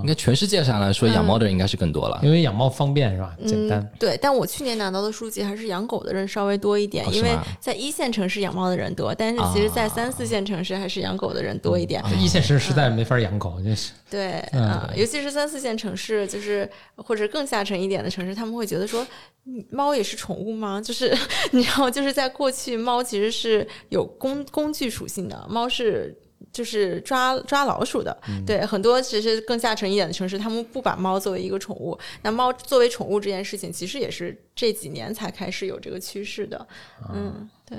[0.00, 2.20] 应该全世界上来说养猫的人应该是更多了。
[2.22, 3.36] 因为养猫方便是吧？
[3.44, 3.90] 简单嗯。
[3.98, 12.00] 对，但我去年拿到的数据还是养狗的人稍微多一点，因为在一线城市养猫的人多，但是其实，在三四线城市还是养狗的人多一点。
[12.08, 19.04] 这一线城市实在没法养狗，就是对，嗯啊、尤其是三四线城市，就是或者更下沉一点的城市，他们会觉得说，
[19.46, 20.80] 嗯猫也是宠物吗？
[20.84, 21.12] 就是
[21.50, 26.16] 你知道，就是在过去，猫其实是有工工具属性的，猫是。
[26.52, 31.98] 就是抓抓老鼠的，对很多其实更下沉一点的城市，他们不把猫作为一个宠物。
[32.22, 36.66] 那猫作为宠物这件事情，其实也是这几年才开始有这个趋势的。
[37.12, 37.78] 嗯，对。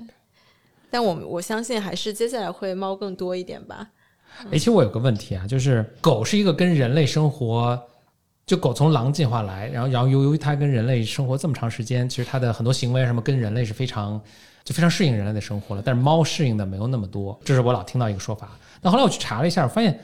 [0.90, 3.88] 但我我相信还是接下来会猫更多一点吧。
[4.46, 7.80] 哎，其实我有个问题啊，就是狗是一个跟人类生活，
[8.46, 14.20] 就狗从狼进化来，然后然后由于它跟人类生活这么长时间，其实它的很多行为什么跟人类是非常
[14.64, 18.52] 就非常适应人类的生活了，但是猫适应的没有那么多，这是我老听到一个说法。
[18.84, 20.00] 那后来我去查了一下，发现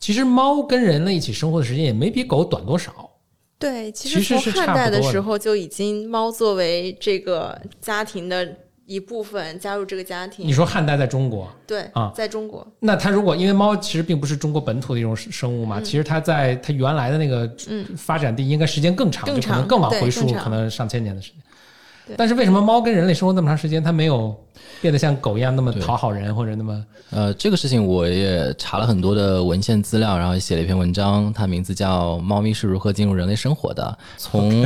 [0.00, 3.10] 其实猫跟人类一起生活的时间也没比狗短多少。
[3.56, 8.46] 对，其其实实是汉代的时候就已经猫作为这个家庭的
[8.84, 10.46] 一部分加入这个家庭。
[10.46, 17.50] 你说汉代在中国，对啊在中国，那它如果因为猫其实并不是中国本土的一种生物嘛，其实它在它原来的那个
[17.96, 21.40] 发展地应该时间更长，更就可能长更往回溯，可能上千年的时间
[22.06, 22.16] 对。
[22.18, 24.36] 但是为什么猫跟人类生活那么长时间，它没有
[24.84, 33.96] 变得像狗一样那么讨好人，或者那么呃，这个事情我也查了很多的文献资料，然后写了一篇文章，它名字叫《猫咪是如何进入人类生活的》。
[34.20, 34.62] 从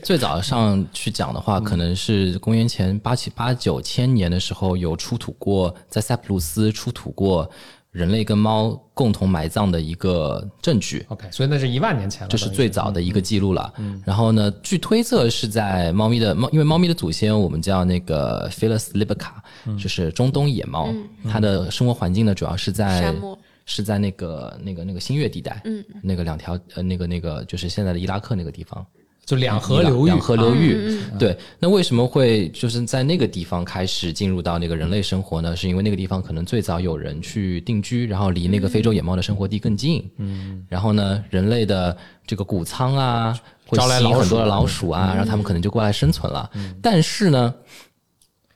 [0.00, 7.50] 最早上去讲的话，可能是公元前八七八九千年的时候，有出土过在塞浦路斯出土过
[7.98, 11.04] 人类跟猫共同埋葬的一个证据。
[11.08, 11.28] OK？
[11.32, 13.72] 所以那是一万年前了，这是最早的一个记录了。
[14.04, 19.32] 然后呢，据推测是在猫咪的猫，因为猫咪的祖先我们叫那个 Felis libica，、
[19.76, 20.88] 就是中东野猫，
[21.28, 23.36] 它的生活环境呢主要是在沙漠
[23.66, 28.86] 是在那个那个那个新月地带，嗯，那个两条呃那个那个就是现在的伊拉克那个地方，
[29.28, 30.74] 就两河流域，两河流域。
[30.78, 35.54] 嗯对，那为什么会就是在那个地方开始进入到那个人类生活呢？
[35.54, 40.10] 是因为那个地方可能最早有人去定居，然后离那个非洲野猫的生活地更近。
[40.16, 41.94] 嗯，然后呢，人类的
[42.26, 46.50] 这个谷仓啊，会招来老鼠吸引很多的老鼠啊，然后他们可能就过来生存了。
[46.80, 47.54] 但是呢。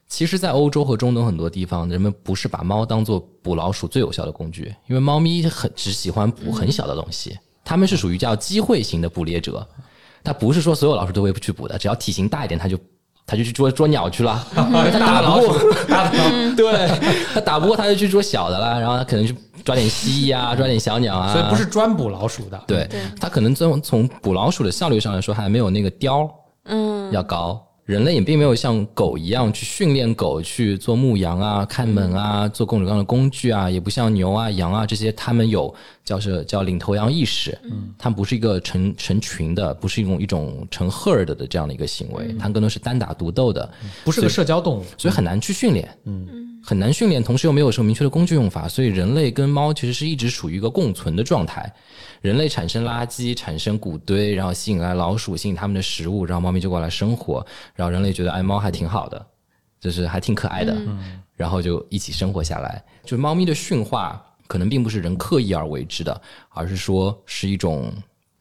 [0.05, 9.67] 其实，在欧洲和中东很多地方，人们不是把猫当做捕老鼠最有效的工具，因为猫咪很只喜欢捕很小的东西，它们是属于叫机会型的捕猎者。
[10.23, 12.77] 它不是说所有老鼠都会去捕的，只要体型大一点，他就
[13.25, 15.57] 他就去捉捉鸟去了，因为它打不过，
[16.55, 16.87] 对，
[17.33, 22.61] 他打不过他就去捉小的啦，然后他可能去抓点蜥蜴啊， 抓点小鸟啊，所以不是专捕老鼠的。
[22.67, 26.29] 对对，它可能从从捕老鼠的效率上来说，还没有那个雕
[26.65, 27.11] 嗯。
[27.11, 27.61] 要高。
[27.85, 35.73] 人类也并没有像狗一样去训练狗去做牧羊啊、看门啊、做各种各样的工具啊，也不像牛啊、羊啊这些，他们有
[36.05, 37.57] 叫是叫领头羊意识。
[37.63, 43.69] 嗯，它们不是一个成成群的，不是一种一种成 herd 的这样的一个行为，它们更多是单打独斗的。
[44.05, 44.85] 不是个社交动物。
[44.97, 51.71] 所以很难去训练，嗯，很难训练，同时又没有什么明确的工具用法，所以人类跟猫其实是一直处于一个共存的状态。
[52.21, 57.45] 人类产生垃圾，产生谷堆，然后吸引来老鼠，吸引它们的食物，然后猫咪就过来生活，
[57.75, 59.25] 然后人类觉得哎，猫还挺好的，
[59.81, 60.73] 就是还挺可爱的，
[61.35, 62.81] 然后就一起生活下来。
[63.03, 67.91] 就猫咪的驯化，可能并不是人刻意而为之的，而是说是一种，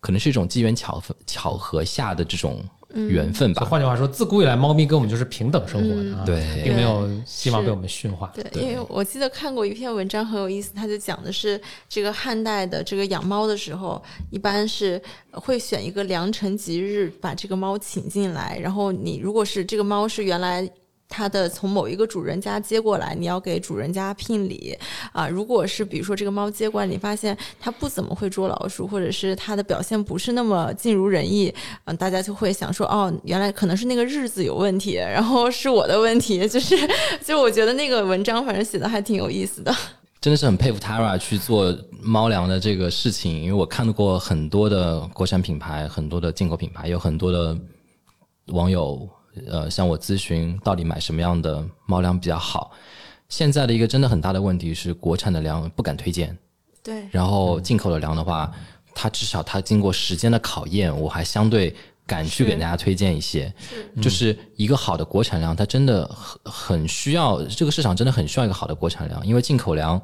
[0.03, 2.61] 可能是一种机缘巧合巧合下的这种
[3.09, 3.65] 缘分吧。
[3.65, 8.33] 换句话说，自古以来，猫咪跟我们就是平等生活的啊，对并没有希望被我们驯化。
[8.35, 15.01] 对，因为我记得看过一篇文章很有意思，它就讲的是这个汉代的这个养猫的时候，一般是
[15.31, 20.69] 会选一个良辰吉日把这个猫请进来，然后你如果是这个猫是原来。
[21.13, 24.75] 它的从某一个主人家接过来，你要给主人家聘礼
[25.13, 25.29] 啊。
[25.29, 31.55] 如果是比如说这个猫接过来，你发现它不怎么会捉老鼠，或者是它的表现不是那么尽如人意，
[31.85, 36.75] 嗯、大家就会想说，哦，原来可能是那个日子有问题，然后是我的问题，就是
[37.23, 39.75] 就我觉得那个文章反正写的还挺有意思的。
[40.23, 47.59] 真的是很佩服 Tara 去做猫粮的这个事情，因为我看到过很多的国产品牌，很多的进口品牌，有很多的
[48.47, 49.09] 网友
[49.47, 52.73] 呃向我咨询到底买什么样的猫粮比较好。
[53.29, 56.37] 现在的一个真的很大的问题是，国产的粮不敢推荐，
[56.83, 58.53] 对，然后进口的粮的话，
[58.95, 61.75] 它至少它经过时间的考验，我还相对
[62.07, 63.51] 敢去给大家推荐一些。
[64.03, 66.07] 就是一个好的国产粮，它真的
[66.45, 69.99] 很很需要这个市场真的很需要一个好的国产粮，因为进口粮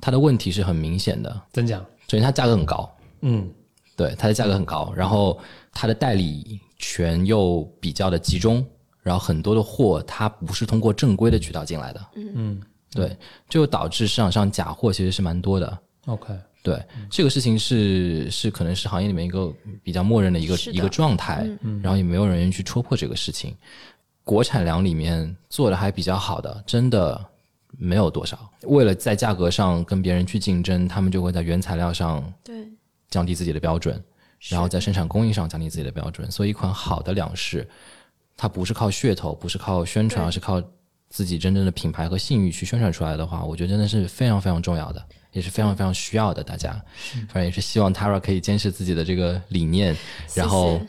[0.00, 2.88] 它的问题是很明显的，怎讲，首先它价格很高，
[3.22, 3.50] 嗯，
[3.96, 5.36] 对，它的价格很高，然后
[5.72, 8.64] 它的代理权又比较的集中，
[9.02, 12.60] 然后很多的货它不是通过正规的渠道进来的，嗯，
[12.92, 13.16] 对，
[13.48, 15.78] 就导致市场上假货其实是蛮多的。
[16.06, 19.52] OK，对，这个事情是是可能是行业里面一个
[19.82, 21.48] 比较默认的一个的一个状态，
[21.82, 23.56] 然后也没有人愿意去戳破这个事情。
[24.22, 27.24] 国产粮里面做的还比较好的，真的
[27.78, 28.38] 没有多少。
[28.62, 32.68] 为了在价格上跟别人去竞争，他们就会在原材料上对，
[33.08, 34.02] 降低自己的标准，
[34.38, 36.30] 然后在生产工艺上降低自己的标准。
[36.30, 37.66] 所以，一款好的粮食，
[38.36, 40.62] 它不是靠噱头，不是靠宣传，而是靠
[41.08, 46.42] 自己真正的品牌和信誉去宣传出来的话，我觉得真的是非常非常重要的，也是非常非常需要的。
[46.42, 46.72] 大家，
[47.28, 49.96] 反正也是希望 Tara 可以坚持自己的这个理念，
[50.34, 50.80] 然后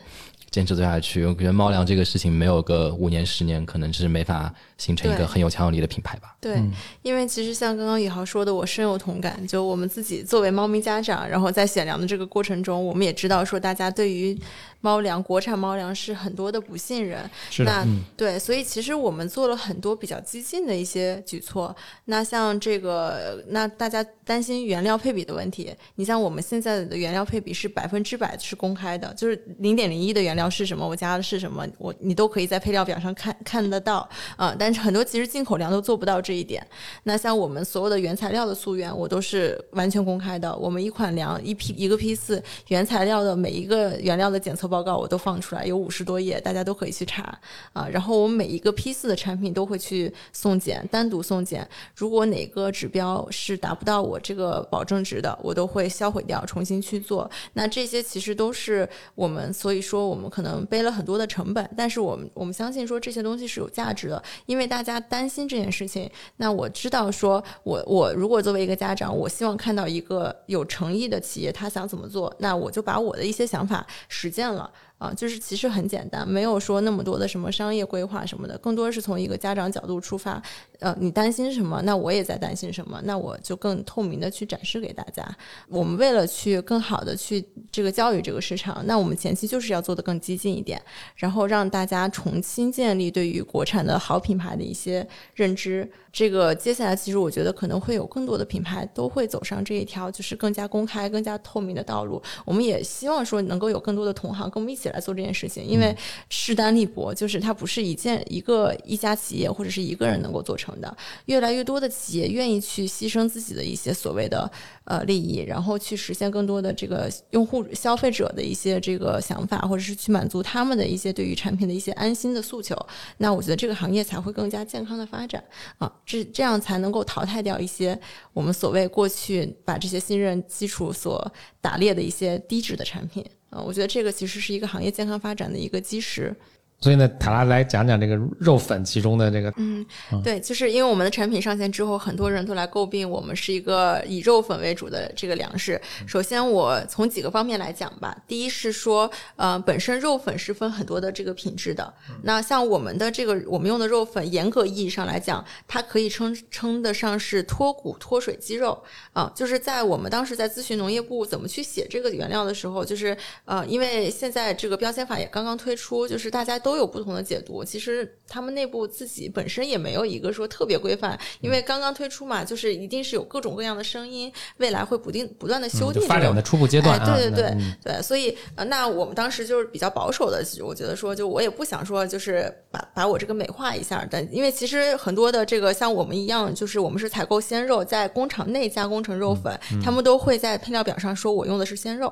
[0.50, 1.26] 坚持做下去。
[1.26, 6.36] 我觉得猫粮这个事情没有个五年十年，可能是没法形成一个很有强有力的品牌吧。
[6.40, 6.72] 对，嗯
[7.02, 9.46] 因为其实像刚刚宇豪说的，我深有同感。
[9.48, 14.38] 就我们自己作为猫咪家长，然后在选粮的这个过程中，我们也知道说大家对于
[14.82, 17.20] 猫粮、国产猫粮是很多的不信任。
[17.50, 21.76] 是的，那嗯，对，所以其实我们做了很多比较激进的一些举措。
[22.06, 36.62] 那像这个，那大家担心原料配比的问题，你像我们现在的原料配比是百分之百是公开的，就是零点零一的原料是什么，我加的是什么，我你都可以在配料表上看看得到啊、但但是很多其实进口粮都做不到这一点。
[37.04, 40.54] 那像我们所有的原材料的溯源，我都是完全公开的。
[40.58, 47.40] 我们一款粮一批一个批次原材料的每一个原料的检测报告我都放出来，有五十多页，大家都可以去查
[47.72, 47.88] 啊。
[47.88, 51.66] 然后我们每一个批次的产品都会去送检，单独送检。
[51.96, 57.32] 如果哪个指标是达不到我这个保证值的，我都会销毁掉，重新去做。
[57.54, 66.10] 那这些其实都是我们，所以说我们可能背了很多的成本，但是我们我们相信说这些东西是有价值的，因因为大家担心这件事情。
[66.38, 74.68] 那我知道说我我如果作为一个家长，我希望看到一个有诚意的企业，他想怎么做，那我就把我的一些想法实践了。
[74.98, 80.42] 啊，就是其实很简单，没有说那么多的什么商业规划什么的，更多是从一个家长角度出发。
[80.80, 85.24] 呃，你担心什么，那我也在担心什么，那我就更透明的去展示给大家。
[85.68, 90.82] 我们为了去更好的去这个教育这个市场，那我们前期就是要做的更激进一点，
[91.16, 95.90] 然后让大家重新建立对于国产的好品牌的一些认知。
[96.12, 102.20] 这个接下来其实我觉得可能会有更多的品牌都会走上这一条，就是更加公开、更加透明的道路。
[102.44, 105.96] 我们也希望说能够有更多的同行跟我们一起来做这件事情，因为
[106.30, 110.98] 势单力薄，就是它不是一件一个一家企业或者是一个人能够做成的。
[111.26, 114.50] 越来越多的企业愿意去牺牲自己的一些所谓的
[114.86, 122.76] 呃利益，然后去实现更多的这个用户消费者的一些这个想法，或者是去满足他们的一些对于产品的一些安心的诉求。
[123.18, 125.44] 那我觉得这个行业才会更加健康的发展
[125.78, 128.00] 啊，这这样才能够淘汰掉一些
[128.34, 131.32] 我们所谓过去把这些信任基础所
[131.62, 133.26] 打裂的一些低质的产品
[133.66, 136.36] 我觉得这个其实是一个行业健康发展的一个基石。
[136.80, 139.84] 所以呢，塔拉来讲讲这个肉粉其中的这个，嗯，
[140.24, 145.82] 对，就是因为我们的产品上线之后，很多人都来诟病我们是一个以肉粉为主的这个粮食。
[146.06, 148.16] 首先，我从几个方面来讲吧。
[148.28, 151.92] 第一是说，呃，本身肉粉是分很多的这个品质的。
[152.22, 167.64] 那像我们的这个我们用的肉粉，严格意义上来讲，它可以称称得上是脱骨脱水鸡肉啊、就是在我们当时在咨询农业部怎么去写这个原料的时候，就是呃，因为现在这个标签法也刚刚推出，就是大家都有不同的解读。
[167.64, 177.74] 其实他们内部自己本身也没有一个说特别规范，因为刚刚推出嘛，就是一定是有各种各样的声音，未来会不定不断的修嗯订、发展的初步阶段啊，哎、对对对、嗯。
[177.82, 192.12] 对，所以呃，那我们当时就是比较保守的，我觉得说，就我也不想说，就是把把我这个美化一下，但因为其实很多的这个像我们一样，就是我们是采购鲜肉，在工厂内加工成肉粉，他们都会在配料表上说我用的是鲜肉，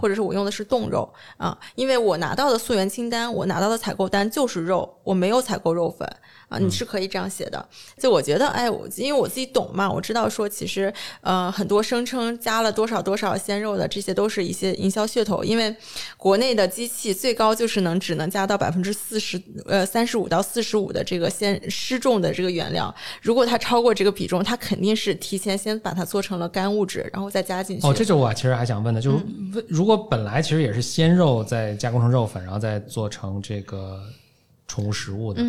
[0.00, 6.08] 或者是我用的是冻肉啊，因为我拿到的溯源清单，我拿到的采购单就是肉，我没有采购肉粉。
[6.48, 7.66] 啊，你是可以这样写的。
[7.98, 15.42] 就我觉得，哎，我因为我自己懂嘛，我知道说其实，呃，很多声称加了多少多少鲜肉的，这些都是一些营销噱头。
[15.42, 15.74] 因为
[16.18, 22.94] 国内的机器最高就是能只能加到百分之四十，呃，三十五到四十五的这个鲜失重的这个原料。
[23.22, 27.86] 如果它超过这个比重，它肯定是提前先把它做成了干物质，然后再加进去。
[27.86, 34.06] 哦，这就我其实还想问的，就是嗯如果本来其实也是鲜肉再加工成肉粉，然后再做成这个呃
[34.68, 35.42] 宠物食物的，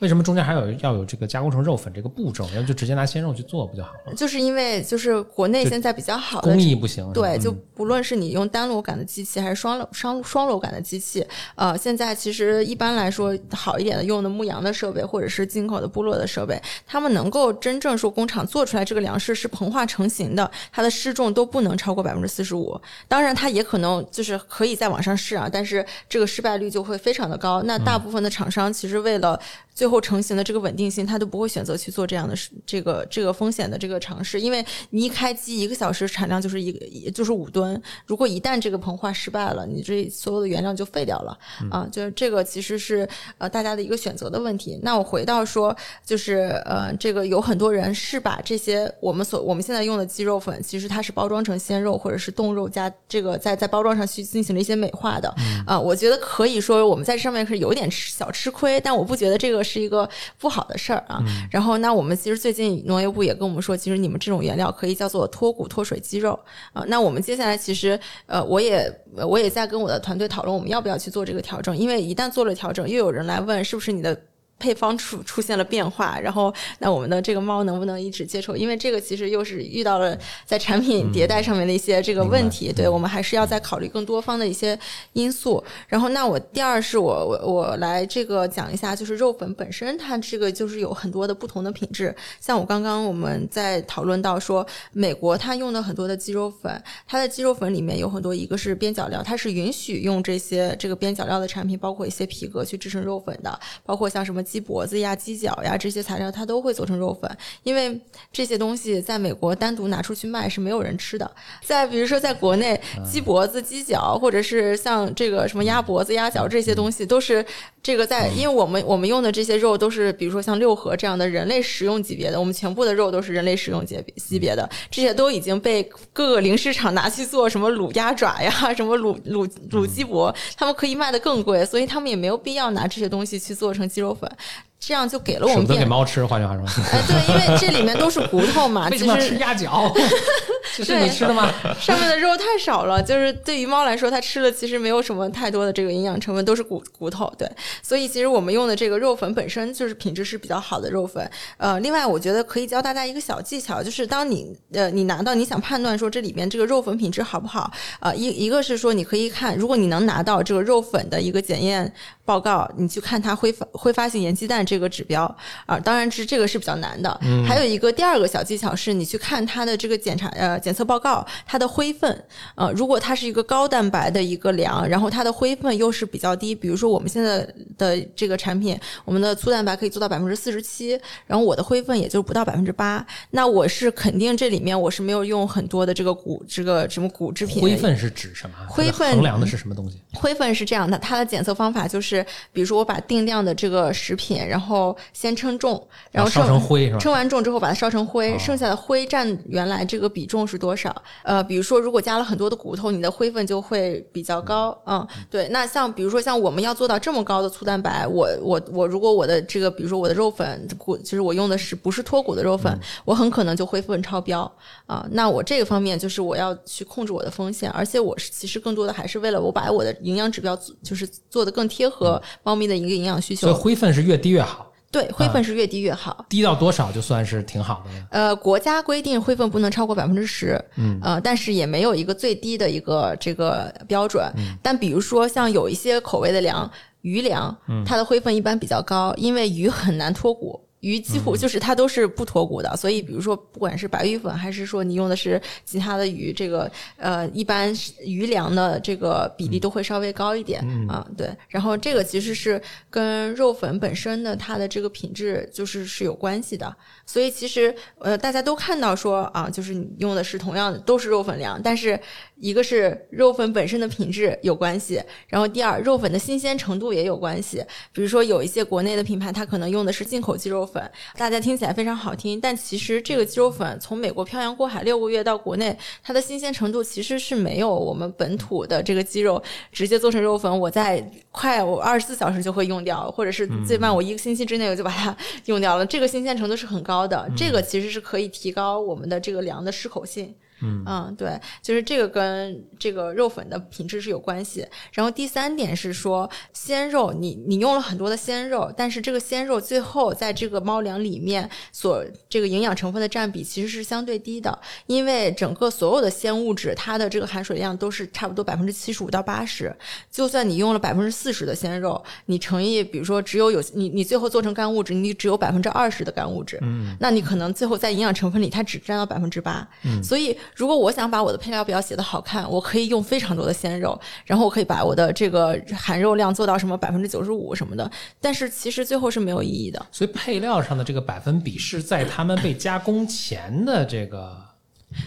[0.00, 2.44] 为什么中间还有要有这个加工成肉粉这个步骤？
[2.54, 4.14] 要不就直接拿鲜肉去做不就好了？
[4.14, 22.80] 就是因为就是国内现在比较好的工艺不行，对，就嗯不论是你用单螺杆的机器还是双螺双双螺杆的机器，呃，现在其实一般来说好一点的用的牧羊的设备或者是进口的部落的设备，他们能够真正说工厂做出来这个粮食是膨化成型的，它的失重都不能超过百分之四十五。
[23.06, 27.62] 当然，它也可能就是可以再往上试啊，但是这个失败率就会非常的高。
[27.64, 29.38] 那大部分的厂商其实为了
[29.74, 32.34] 最后成型的这个稳定性，他都不会选择去做这样的
[32.64, 41.36] 这个这个风险的这个尝试，因为你一开机一个小时产量就是一个就是五吨，如果一旦这个膨化失败了，你这所有的原料就废掉了、
[41.70, 44.78] 啊，就是这个其实是呃大家的一个选择的问题。
[44.82, 45.76] 那我回到说，
[46.06, 55.34] 就是呃这个有很多人是把这些我们所我们现在用的鸡肉粉，其实它是包装成鲜肉或者是冻肉加这个在在包装上去进行了一些美化的
[55.66, 60.08] 啊、我觉得可以说我们在上面是有点吃小吃亏，但我不觉得这个是一个
[60.38, 61.22] 不好的事儿啊。
[61.50, 66.38] 然后，那我们其实最近农业部也跟我们说，其实你们这种原料可以叫做脱骨脱水鸡肉
[66.72, 66.84] 啊。
[66.88, 74.16] 那我们接下来其实呃，我也我也在跟我的团队讨论，我们要不要去做这个调整，因为一旦做了调整，又有人来问是不是你的。
[74.60, 78.54] 配方出出现了变化，然后那我们的这个猫能不能一直接受？
[78.54, 84.78] 因为这个其实又是遇到了在产品迭代上面的一些这个问题，对我们还是要再考虑更多方的一些
[85.14, 85.64] 因素。
[85.88, 96.70] 然后那我第二是我我我来这个讲一下，就是肉粉本身它这个就是有很多的不同的品质，像我刚刚我们在讨论到说，美国它用的很多的鸡肉粉，
[97.08, 104.42] 它的鸡肉粉里面有很多一个是边角料，它是允许用这些这个边角料的产品，包括一些皮革去制成肉粉的，包括像什么。
[104.50, 107.30] 鸡脖子呀、鸡脚呀这些材料，它都会做成肉粉，
[107.62, 108.00] 因为
[108.32, 111.30] 这些东西在美国单独拿出去卖是没有人吃的。
[111.64, 117.44] 再比如说，在国内，鸡脖子、鸡脚，或者是像这个什么鸭脖子、鸭脚这些东西，都是
[117.80, 125.82] 这个在，因为我们我们用的这些肉都是，比如说像六合这样的人类食用级别的，我们全部的肉都是人类食用级别级别的，这些都已经被
[126.12, 134.30] 各个零食厂拿去做什么卤鸭爪呀、什么卤卤卤鸡脖，他们可以卖的更贵，所以他们也没有必要拿这些东西去做成鸡肉粉。
[134.78, 139.92] 这样就给了我们给猫吃，换句话说，哎，对，因为这里面都是 骨头嘛，为什么吃鸭脚？
[140.76, 141.52] 这是你吃的吗？
[141.78, 147.30] 上面的肉太少了，就是对于猫来说，它吃了其实没有什么太多的这个营养成分，都是骨骨头。
[147.36, 147.46] 对，
[147.82, 151.28] 所以其实我们用的这个肉粉本身就是品质是比较好的肉粉。
[151.58, 157.70] 呃，另外我觉得可以教大家一个小技巧，就是当你呃你拿到你想判断说这里边这个肉粉品质好不好，
[158.00, 161.92] 呃一一个是说你可以看，如果你能拿到这个肉粉的一个检验
[162.30, 164.60] 报告，你去看它挥发挥发性盐基氮。
[164.64, 165.24] 这个指标
[165.66, 167.18] 啊，当然是这个是比较难的。
[167.44, 172.24] 还有一个第二个小技巧是，你去看它的这个检查呃检测报告，它的灰分
[172.54, 177.44] 呃，如果它是一个高蛋白的一个粮，然后它的灰分又是比较低，比如说我们现在
[177.76, 180.90] 的这个产品，我们的粗蛋白可以做到百分之四十七，
[181.26, 187.60] 然后我的灰分也就不到百分之八，那我是肯定这里面我是没有用很多的这个谷这个什么谷制品。
[187.60, 188.54] 灰分是指什么？
[188.68, 189.98] 灰分衡量的是什么东西？
[190.12, 192.19] 灰分是这样的，它的检测方法就是，
[192.52, 196.98] 比如说我把定量的这个食品，然后先称重，然后烧成灰是吧？
[196.98, 200.94] 称完重之后把它烧成灰，剩下的灰占原来这个比重是多少？
[201.22, 204.76] 呃，比如说如果加了很多的骨头，你的灰分就会比较高。
[204.86, 205.48] 嗯，对。
[205.48, 214.50] 那像比如说像我们要做到这么高的粗蛋白，我我我如果我的这个比如说我的肉粉骨，就是我用的是不是脱骨的肉粉，我很可能就灰分超标
[214.86, 215.06] 啊。
[215.12, 222.09] 那我这个方面就是我要去控制我的风险，而且我是其实更多的还是为了我把我的营养指标就是做的更贴合
[222.42, 223.48] 猫咪的一个营养需求。
[223.48, 224.66] 所以灰分是越低越好。
[224.92, 227.90] 对，灰分是越低越好，低到多少就算是挺好的。
[228.10, 234.28] 呃，国家规定灰分不能超过百分之十，嗯，呃，但是也没有一个最低的一个这个标准。
[234.60, 236.68] 但比如说像有一些口味的粮，
[237.02, 237.56] 鱼粮，
[237.86, 240.60] 它的灰分一般比较高，因为鱼很难脱骨。
[240.80, 247.74] 鱼几乎就是它都是不脱骨的，所以比如说不管是白鱼粉还是说你用的是其他的鱼，这个呃一般
[248.04, 251.06] 鱼粮的这个比例都会稍微高一点啊。
[251.16, 256.74] 对，然后这个其实是跟肉粉本身的它的这个品质就是是有关系的。
[257.06, 261.98] 所以其实呃大家都看到说啊，就是你用的是同样的都是肉粉粮，但是。
[262.42, 267.62] 一个是肉粉本身的品质有关系，然后第二肉粉的新鲜程度也有关系。
[267.92, 279.42] 比如说有一些国内的品牌，它可能用的是进口鸡肉粉，大家听起来非常好听，但其实这个鸡肉粉从美国漂洋过海六个月到国内，它的新鲜程度其实是没有我们本土的这个鸡肉
[279.72, 285.16] 直接做成肉粉，我在快我二十四小时就会用掉，或者是最慢我一个星期之内我就把它
[285.46, 290.34] 用掉了，这个新鲜程度是很高的，这个其实是可以提高我们的这个粮的适口性。
[290.62, 294.66] 嗯对，就是这个跟这个肉粉的品质是有关系。
[294.92, 309.74] 然后第三点是说，鲜肉，你你用了很多的鲜肉，但是这个鲜肉最后在这个猫粮里面所这个营养成分的占比其实是相对低的，因为整个所有的鲜物质它的这个含水量都是差不多百分之七十五到八十。
[310.10, 320.36] 就算你用了百分之四十的鲜肉，你乘以比如说只有有你你最后做成干物质，你只有百分之二十的干物质，嗯，那你可能最后在营养成分里它只占到百分之八，嗯，所以。
[320.54, 327.90] 如果我想把我的配料表写的好看，我可以用非常多的鲜肉，然后我可以把我的这个含肉量做到什么百分之九十五什么的，
[328.20, 329.86] 但是其实最后是没有意义的。
[329.90, 334.49] 所以配料上的这个百分比是在他们被加工前的这个。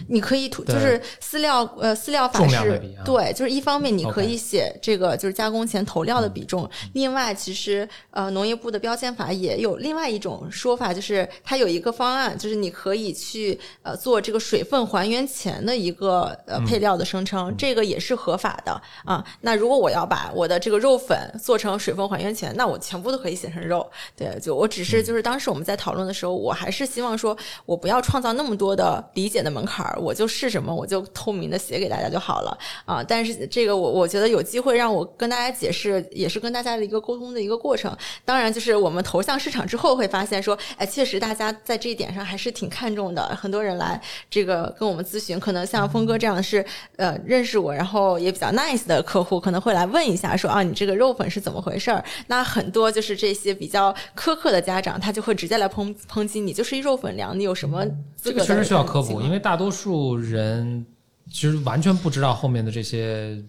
[0.08, 19.22] 你可以涂，就是饲料，呃，饲料法是，对，就是一方面你可以写这个就是加工前投料的比重，另外其实呃农业部的标签法也有另外一种说法，就是它有一个方案，就是你可以去呃做这个水分还原前的一个呃配料的声称，这个也是合法的啊。
[19.42, 29.73] 那如果我要把我的这个肉粉做成水分还原前，那我全部都可以写成肉，对，就我只是就是当时我们在讨论的时候，我还是希望说我不要创造那么多的理解的门槛。
[29.74, 33.02] 坎儿，我就是什么，我就透明的写给大家就好了啊。
[33.02, 37.94] 但是这个我我觉得有机会让我跟大家解释，也是跟大家的一个沟通的一个过程。
[38.24, 43.22] 当然，就是我们投向市场之后会发现说，哎，确实大家在这一点上还是挺看重的。
[43.34, 44.00] 很多人来
[44.30, 46.64] 这个跟我们咨询，可能像峰哥这样是
[46.96, 52.04] 呃认识我，然后也比较 nice 的客户，可能会来问一下说啊，你这个肉粉是怎么回事儿？
[52.28, 57.84] 那很多就是这些比较苛刻的家长，他就会直接来抨抨击你，就是一肉粉粮，你有什么？
[58.22, 60.84] 这个确实需要科普，因为大多数人
[61.30, 63.42] 其实完全不知道后面的这些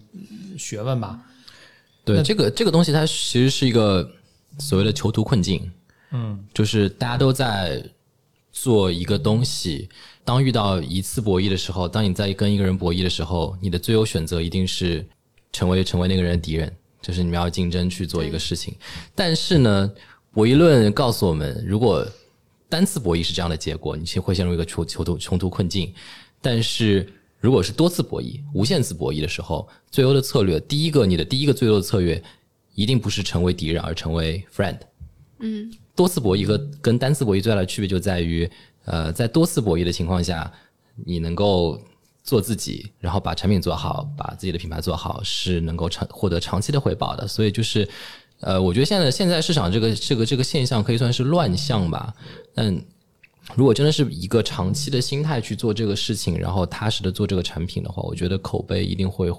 [0.58, 1.20] 学问吧。
[2.04, 4.08] 对，这个这个东西它其实是一个
[4.58, 5.70] 所谓的囚徒困境。
[6.12, 7.82] 嗯，就是大家都在
[8.52, 9.88] 做一个东西，
[10.24, 15.04] 当遇到一次博弈的时候，当你在跟一个人博弈的时候，你的最优选择一定是
[15.52, 16.72] 成为成为那个人的敌人，
[17.02, 18.72] 就是你们要竞争去做一个事情。
[19.14, 19.90] 但是呢，
[20.32, 22.06] 博弈论告诉我们，如果
[22.68, 25.92] 单次博弈是这样的结果，你其会陷入一个囚囚徒穷途困境。
[26.40, 32.22] 但是如果是多次博弈、无限次博弈的时候，最优的策略，第一个你的第一个最优的策略，
[32.74, 34.78] 一定不是成为敌人，而成为 friend。
[35.38, 38.50] 嗯，多次博弈和跟单次博弈最大的区别就在于，
[38.84, 40.52] 呃，在多次博弈的情况下，
[41.04, 41.80] 你能够
[42.24, 47.28] 做自己，然后把产品做好，把自己的品牌做好，是能够长获得长期的回报的。
[47.28, 47.88] 所以就是。
[48.40, 52.14] 呃，我觉得现在现在市场这个这个这个现象可以算是乱象吧。
[52.56, 52.74] 但
[53.54, 59.30] 如果真的是一个长期的心态去做这个事情，然后踏实的做这个产品的话，我觉得口碑一定会。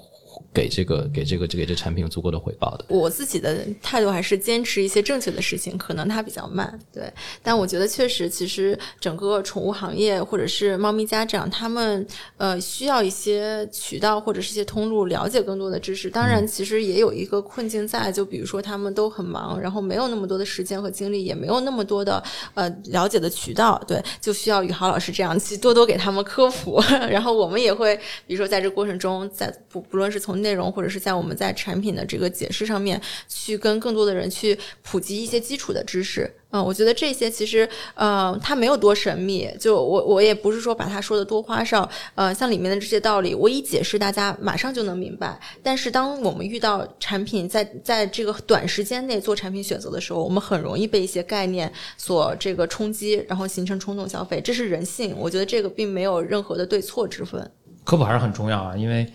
[0.58, 2.84] 给这个给这个给这产品有足够的回报的。
[2.88, 7.04] 我自己的态度还是坚持一些正确的事情，可能它比较慢，对。
[7.44, 12.04] 但我觉得确实，其实整个宠物行业或者是猫咪家长，他们
[12.38, 16.10] 呃需要一些渠道或者是一些通路，了解更多的知识。
[16.10, 22.20] 当然，其实也有一个困境在，就比如说他们都很忙，然后没有那么多的时间和精力，也没有那么多的
[22.54, 26.82] 呃了解的渠道，对，就需要宇豪老师这样去多多给他们科普。
[27.08, 27.94] 然后我们也会，
[28.26, 32.98] 比如说在这过程中，在不不论是从内内容或者是在我们在产品的这个解释上面，
[33.28, 36.30] 去跟更多的人去普及一些基础的知识。
[36.50, 39.46] 嗯，我觉得这些其实，呃，它没有多神秘。
[39.60, 41.86] 就我我也不是说把它说的多花哨。
[42.14, 45.38] 呃，像里面的这些道理，我一解释，大家马上就能明白。
[45.62, 54.40] 但是当我们遇到产品在在这个短时间内做产品选择的时候，我们很容易被一些概念所这个冲击，然后形成冲动消费。
[54.40, 55.14] 这是人性。
[55.18, 57.38] 我觉得这个并没有任何的对错之分。
[57.84, 59.06] 科普还是很重要啊，因为。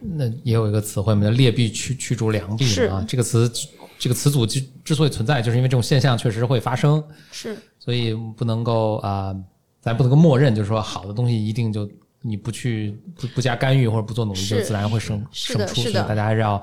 [0.00, 3.04] 那也有一个词汇嘛，叫劣币驱驱逐良币啊。
[3.08, 3.50] 这个词，
[3.98, 7.02] 这个词组之之所以存在，就是因为这种现象确实会发生。
[7.32, 9.34] 是，所以不能够啊，
[9.80, 11.88] 咱不能够默认，就是说好的东西一定就
[12.22, 15.82] 你不去不不加干预或者不做努力，就自然会生生出。
[15.92, 16.62] 大家还是要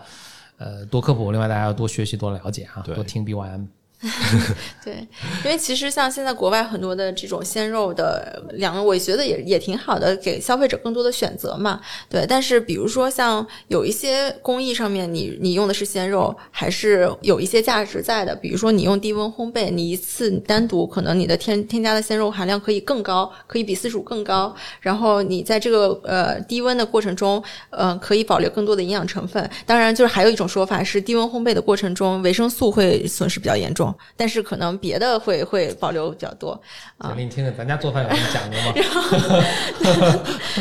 [0.57, 3.67] 呃多科普，另外大家要多学习多了解啊，多听 BYM。
[4.83, 5.07] 对，
[5.43, 11.81] 因为其实像现在国外很多的这种鲜肉的粮，我觉得也也挺好的，给消费者更多的选择嘛。
[12.07, 18.35] 对，但是比如说像有一些工艺上面，你你用的是鲜肉，还是有一些价值在的。
[18.35, 24.55] 比如说你用低温烘焙，你一次单独可能你的添添加的鲜肉含量可以更高，可以比四十五更高。
[24.81, 29.49] 然后你在这个呃低温的过程中，呃可以保留更多的营养成分。
[29.65, 33.94] 当然，就是还有一种说法是，低温烘焙的过程中，维生素会损失比较严重。
[34.15, 36.59] 但是可能别的会会保留比较多
[36.97, 37.13] 啊。
[37.17, 38.73] 你听听，咱家做饭有什么讲究吗？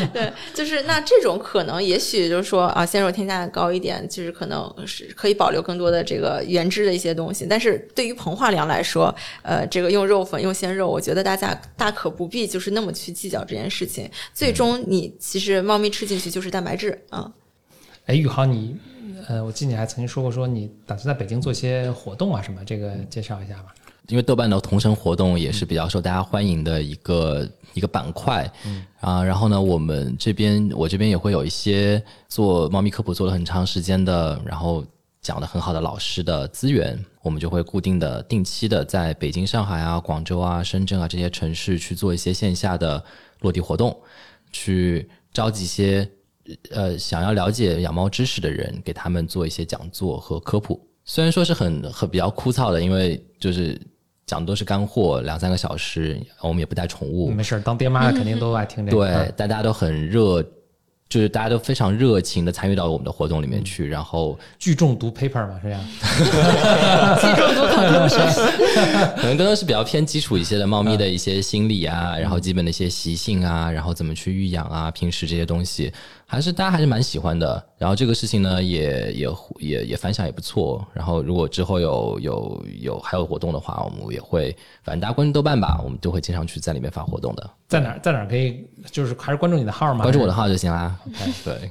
[0.13, 7.45] 对，就是那这种可能，也许就是说啊，鲜肉添加的高一点，就是可能是可以保留更多的这个原汁的一些东西。
[7.49, 14.09] 但是对于膨化粮来说，呃，这个用肉粉用鲜肉，我觉得大家大可不必就是那么去计较这件事情。
[14.33, 17.31] 最终你其实猫咪吃进去就是蛋白质啊。
[18.05, 18.77] 哎，宇豪你。
[19.27, 22.63] 呃，我记得你还曾经说过，说你打算在北京做一些活动啊，什么？
[22.63, 23.73] 这个介绍一下吧。
[24.07, 34.85] 因为豆瓣的同城活动也是比较受大家欢迎的一个一个板块，嗯啊，然后呢，我们这边我这边也会有一些做猫咪科普做了很长时间的，然后
[35.21, 43.03] 讲的很好的老师的资源，我们就会固定的、定期的在北京、上海啊、广州啊、深圳啊这些城市去做一些线下的
[43.39, 43.99] 落地活动，
[44.51, 46.07] 去召集一些。
[46.71, 50.79] 呃，想要了解养猫知识的人，给他们做一些讲座和科普。
[51.03, 53.79] 虽然说是很很比较枯燥的，因为就是
[54.25, 57.29] 讲的都是干货，两三个小时，我们也不带宠物。
[57.29, 59.07] 没事，当爹妈的肯定都爱听这个。
[59.07, 60.43] 对，大家都很热。
[61.07, 65.79] 就是大家都非常热情的参与到我们的活动里面去，然后聚众读 paper 嘛，是这样。
[67.21, 68.17] 聚众读 可能是，
[69.15, 75.93] 可能更多是比较偏基础一些的猫咪的一些心理啊，然后基本的一些习性啊，然后怎么去育养啊，平时这些东西，
[76.27, 77.63] 还是大家还是蛮喜欢的。
[77.77, 79.29] 然后这个事情呢，也也
[79.59, 80.85] 也也反响也不错。
[80.93, 87.49] 然后如果之后有有有还有活动的话，我们也会，反正大家关注豆瓣吧，我们都会经常去在里面发活动的。
[87.67, 88.65] 在哪在哪可以？
[88.91, 90.03] 就是还是关注你的号吗？
[90.03, 90.97] 关注我的号就行啦。
[91.43, 91.69] 对。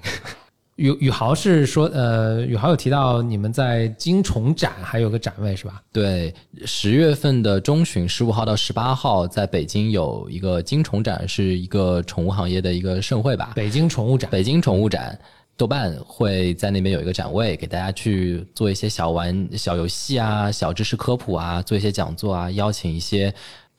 [0.77, 5.81] 宇宇豪是说，呃，宇豪有提到你们在金虫展还有个展位是吧？
[5.93, 6.35] 对，
[6.65, 13.53] 十月份的中旬，十五号到十八号，在北京有一个金虫展，是一个宠物行业的一个盛会吧？
[13.55, 15.17] 北京宠物展，北京宠物展，
[15.57, 23.33] 豆瓣会在那边有一个展位，给大家去做一些小玩小游戏啊，小知识科普啊，做一些讲座啊，邀请一些。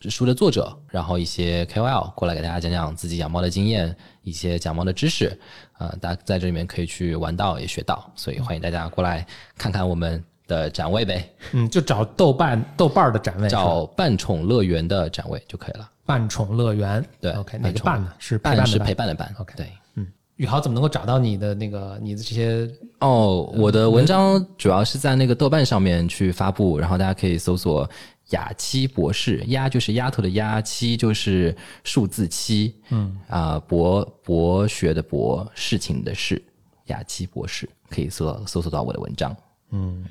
[0.09, 5.37] 书的作者，然后一些 KOL 过来给大家讲讲自己养猫的经验，一些讲猫的知识，
[5.73, 9.25] 啊，大家在这里面可以去玩到也学到，所以欢迎大家过来
[9.57, 11.29] 看看我们的展位呗。
[11.53, 15.89] 嗯，就找豆瓣豆瓣的展位，找半宠乐园的展位就可以了。
[16.05, 18.13] 半宠乐园，对，OK，哪个伴呢？
[18.19, 20.05] 是伴是陪伴的伴，OK，对，嗯，
[20.35, 22.69] 宇豪怎么能够找到你的那个你的这些？
[22.99, 27.89] 哦，我的文章主要是在那个豆瓣上面去发布，然后大家可以搜索。
[28.31, 36.41] 雅七博士，丫就是丫头的丫，七就是数字七，嗯啊，博博学的博，事情的事，
[36.87, 39.35] 雅七博士可以搜搜索到我的文章，
[39.69, 40.03] 嗯，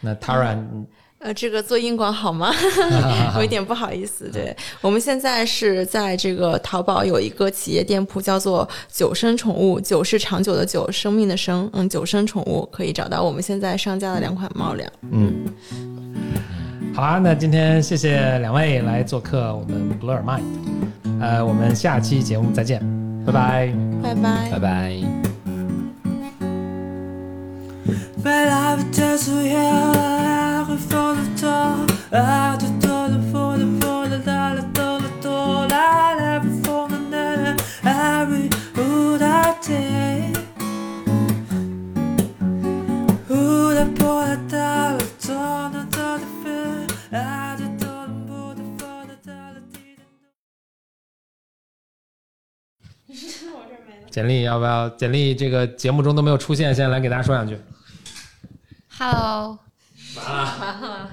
[0.00, 0.56] 那 Tara，
[1.18, 2.52] 呃，这个做硬广好吗？
[3.34, 4.30] 我有点不好意思。
[4.30, 15.46] 对我们现在是在这个淘宝有一个企业店铺，叫做九生宠物，九是长久的九，生命的生，嗯，九生宠物可以找到我们现在上架的两款猫粮，嗯。
[16.94, 20.44] 好啊，那今天谢谢两位来做客我们 Blur Mind，
[21.20, 22.80] 呃，我们下期节目再见，
[23.26, 25.02] 拜拜，拜拜，拜拜。
[54.10, 54.88] 简历要不要？
[54.90, 57.58] 简历这个节目中都没有出现，现在来给大家说两句。
[58.96, 59.58] Hello，
[60.16, 61.10] 完了。